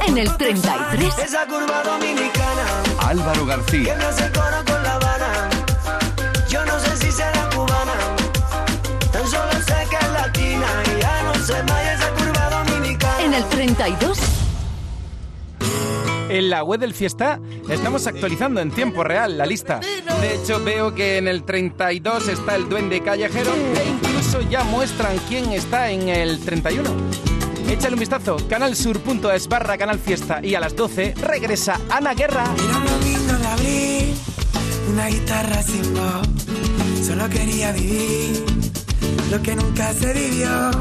En 0.08 0.18
el 0.18 0.36
33. 0.36 1.20
Esa 1.20 1.46
curva 1.48 1.84
dominicana 1.84 2.66
Álvaro 3.00 3.46
que 3.46 3.46
García. 3.46 3.96
me 3.96 4.04
hace 4.04 4.30
coro 4.32 4.66
con 4.66 4.84
La 4.84 4.96
Habana. 4.96 5.50
Yo 6.50 6.66
no 6.66 6.80
sé 6.80 6.98
si 6.98 7.12
será 7.12 7.50
cubana, 7.56 7.94
tan 9.12 9.26
solo 9.28 9.52
sé 9.66 9.88
que 9.90 9.96
es 9.96 10.12
latina 10.12 10.68
y 10.86 11.02
ya 11.02 11.24
no 11.24 11.34
sé 11.36 11.64
más 11.64 11.82
y 11.82 11.88
esa 11.96 12.10
curva 12.12 12.50
dominicana. 12.50 13.22
En 13.22 13.34
el 13.34 13.44
32. 13.46 14.18
En 16.30 16.50
la 16.50 16.64
web 16.64 16.80
del 16.80 16.94
Fiesta 16.94 17.40
estamos 17.70 18.06
actualizando 18.06 18.60
en 18.60 18.72
tiempo 18.72 19.04
real 19.04 19.38
la 19.38 19.46
lista. 19.46 19.80
De 19.80 20.36
hecho, 20.36 20.62
veo 20.64 20.94
que 20.94 21.18
en 21.18 21.28
el 21.28 21.44
32 21.44 22.28
está 22.28 22.56
el 22.56 22.68
Duende 22.68 23.02
Callejero 23.02 23.52
e 23.54 23.90
incluso 23.90 24.42
ya 24.42 24.64
muestran 24.66 25.18
quién 25.30 25.54
está 25.54 25.90
en 25.90 26.10
el 26.10 26.40
31. 26.40 26.90
Échale 27.70 27.94
un 27.94 28.00
vistazo, 28.00 28.38
canalsur.es 28.50 29.48
barra 29.48 29.78
canal 29.78 30.00
fiesta 30.00 30.40
y 30.44 30.56
a 30.56 30.60
las 30.60 30.76
12 30.76 31.16
regresa 31.16 31.80
Ana 31.90 32.14
Guerra. 32.14 32.44
Era 32.44 32.78
un 32.78 33.42
de 33.42 33.48
abril, 33.48 34.16
una 34.92 35.08
guitarra 35.08 35.64
sin 35.64 35.94
voz. 35.94 36.28
Solo 37.06 37.30
quería 37.30 37.72
vivir 37.72 38.44
lo 39.32 39.42
que 39.42 39.56
nunca 39.56 39.94
se 39.94 40.14
vivió. 40.14 40.72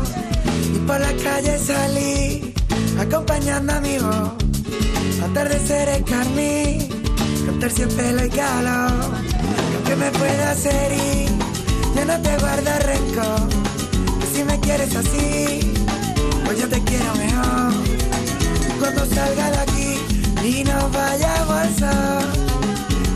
Y 0.75 0.79
por 0.87 1.01
la 1.01 1.13
calle 1.23 1.59
salí, 1.59 2.55
acompañando 2.99 3.73
a 3.73 3.81
mi 3.81 3.99
voz. 3.99 4.56
Atardecer 5.23 5.89
en 5.89 6.03
carmín, 6.05 6.89
con 7.47 7.59
terciopelo 7.59 8.25
y 8.25 8.31
calor. 8.31 8.93
Que 9.87 9.97
me 9.97 10.11
pueda 10.11 10.51
hacer 10.51 10.93
ir, 10.93 11.31
yo 11.95 12.05
no 12.05 12.21
te 12.21 12.37
guardo 12.39 12.71
rencor. 12.81 13.49
Si 14.33 14.45
me 14.45 14.59
quieres 14.61 14.95
así, 14.95 15.73
pues 16.45 16.59
yo 16.59 16.69
te 16.69 16.81
quiero 16.83 17.15
mejor. 17.15 17.73
Cuando 18.79 19.07
salga 19.07 19.51
de 19.51 19.59
aquí 19.59 19.99
y 20.45 20.65
nos 20.65 20.93
vayamos 20.93 21.51
al 21.51 21.75
sol, 21.77 22.25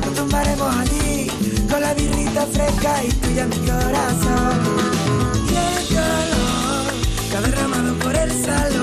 nos 0.05 0.15
tumbaremos 0.15 0.77
allí 0.77 1.31
con 1.71 1.81
la 1.81 1.95
birrita 1.95 2.47
fresca 2.47 3.05
y 3.05 3.09
tuya 3.09 3.47
mi 3.47 3.57
corazón. 3.57 4.59
Y 5.49 5.55
el 5.57 5.89
calor 5.95 6.93
que 7.31 7.37
ha 7.37 7.41
derramado 7.43 7.95
por 7.99 8.17
el 8.17 8.31
salón 8.45 8.80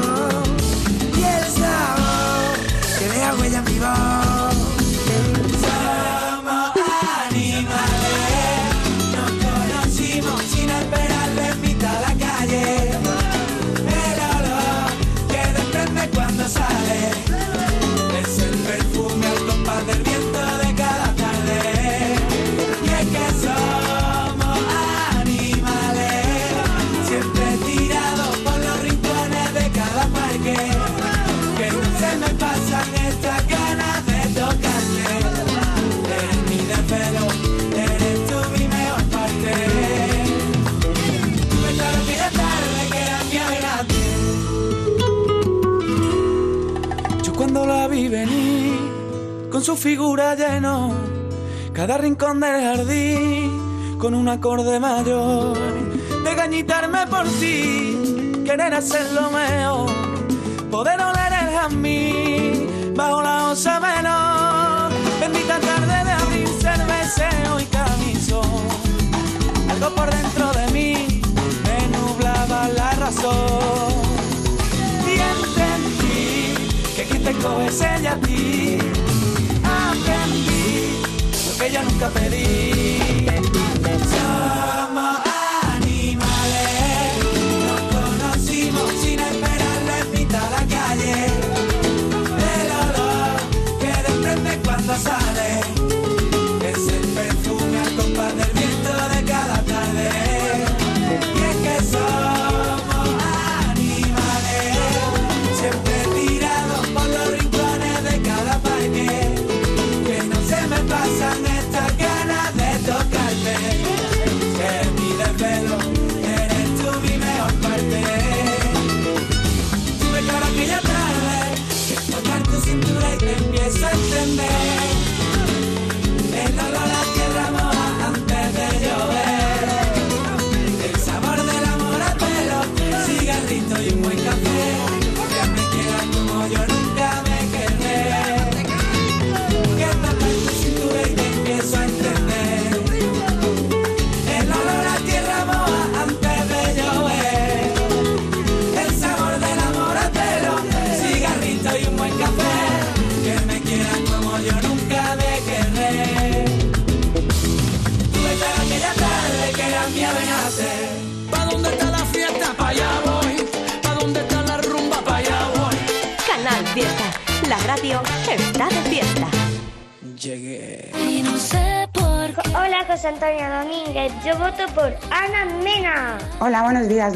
llenó 50.17 50.91
cada 51.73 51.97
rincón 51.99 52.39
del 52.39 52.61
jardín, 52.63 53.97
con 53.99 54.15
un 54.15 54.27
acorde 54.27 54.79
mayor, 54.79 55.55
de 56.23 56.35
gañitarme 56.35 57.05
por 57.05 57.25
ti, 57.39 58.41
querer 58.43 58.73
hacerlo 58.73 59.29
mejor, 59.29 59.91
poder 60.71 60.99
oler 60.99 61.33
el 61.33 61.53
jazmín 61.53 62.93
bajo 62.95 63.21
la 63.21 63.51
osa 63.51 63.79
menor, 63.79 64.91
bendita 65.19 65.59
tarde 65.59 66.03
de 66.03 66.11
abril, 66.11 66.47
cerveceo 66.61 67.59
y 67.59 67.65
camisón, 67.65 68.61
algo 69.69 69.95
por 69.95 70.09
dentro 70.09 70.51
de 70.53 70.71
mí 70.71 71.21
me 71.63 71.95
nublaba 71.95 72.69
la 72.69 72.91
razón. 72.93 73.93
Y 75.05 75.19
entendí 75.19 76.55
que 76.95 77.03
quien 77.03 77.23
te 77.23 77.67
es 77.67 77.81
ella 77.81 78.13
a 78.13 78.17
ti. 78.17 78.96
Yo 81.71 81.83
nunca 81.83 82.09
pedí. 82.09 83.46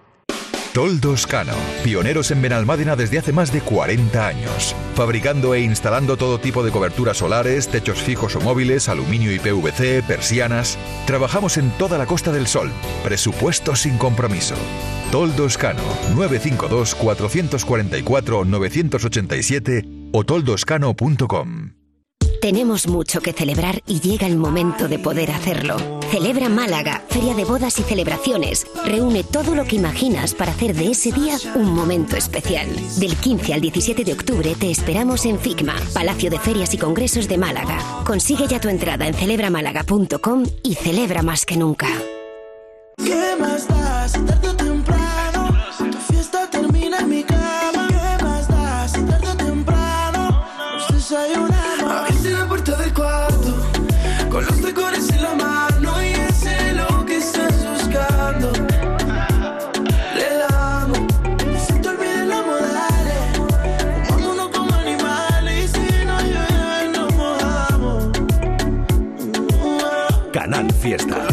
Toldos 0.74 1.28
Cano, 1.28 1.52
pioneros 1.84 2.32
en 2.32 2.42
Benalmádena 2.42 2.96
desde 2.96 3.20
hace 3.20 3.32
más 3.32 3.52
de 3.52 3.60
40 3.60 4.26
años, 4.26 4.74
fabricando 4.96 5.54
e 5.54 5.60
instalando 5.60 6.16
todo 6.16 6.40
tipo 6.40 6.64
de 6.64 6.72
coberturas 6.72 7.18
solares, 7.18 7.68
techos 7.68 8.02
fijos 8.02 8.34
o 8.34 8.40
móviles, 8.40 8.88
aluminio 8.88 9.32
y 9.32 9.38
PVC, 9.38 10.02
persianas. 10.02 10.76
Trabajamos 11.06 11.58
en 11.58 11.70
toda 11.78 11.96
la 11.96 12.06
Costa 12.06 12.32
del 12.32 12.48
Sol. 12.48 12.72
Presupuesto 13.04 13.76
sin 13.76 13.98
compromiso. 13.98 14.56
Toldos 15.12 15.56
Cano, 15.56 15.80
952 16.16 16.96
444 16.96 18.44
987 18.44 19.84
o 20.10 20.24
toldoscano.com. 20.24 21.83
Tenemos 22.44 22.86
mucho 22.88 23.22
que 23.22 23.32
celebrar 23.32 23.82
y 23.86 24.00
llega 24.00 24.26
el 24.26 24.36
momento 24.36 24.86
de 24.86 24.98
poder 24.98 25.30
hacerlo. 25.30 25.78
Celebra 26.10 26.50
Málaga, 26.50 27.02
Feria 27.08 27.32
de 27.32 27.46
Bodas 27.46 27.78
y 27.78 27.82
Celebraciones. 27.84 28.66
Reúne 28.84 29.24
todo 29.24 29.54
lo 29.54 29.64
que 29.64 29.76
imaginas 29.76 30.34
para 30.34 30.52
hacer 30.52 30.74
de 30.74 30.90
ese 30.90 31.10
día 31.10 31.38
un 31.54 31.74
momento 31.74 32.18
especial. 32.18 32.68
Del 32.98 33.16
15 33.16 33.54
al 33.54 33.62
17 33.62 34.04
de 34.04 34.12
octubre 34.12 34.54
te 34.60 34.70
esperamos 34.70 35.24
en 35.24 35.38
FICMA, 35.38 35.74
Palacio 35.94 36.28
de 36.28 36.38
Ferias 36.38 36.74
y 36.74 36.76
Congresos 36.76 37.28
de 37.28 37.38
Málaga. 37.38 37.78
Consigue 38.04 38.46
ya 38.46 38.60
tu 38.60 38.68
entrada 38.68 39.06
en 39.06 39.14
celebramálaga.com 39.14 40.44
y 40.62 40.74
celebra 40.74 41.22
más 41.22 41.46
que 41.46 41.56
nunca. 41.56 41.88
¿Qué 43.02 43.36
más 43.40 43.66
da 43.68 43.83
Fiesta. 70.84 71.26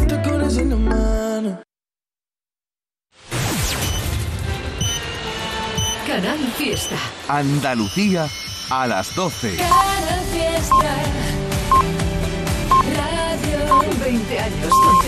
Canal 6.08 6.40
Fiesta. 6.58 6.96
Andalucía 7.28 8.30
a 8.70 8.88
las 8.88 9.14
12. 9.14 9.58
Canal 9.58 10.22
Fiesta. 10.32 10.96
Radio 12.96 14.00
20 14.00 14.40
años. 14.40 14.92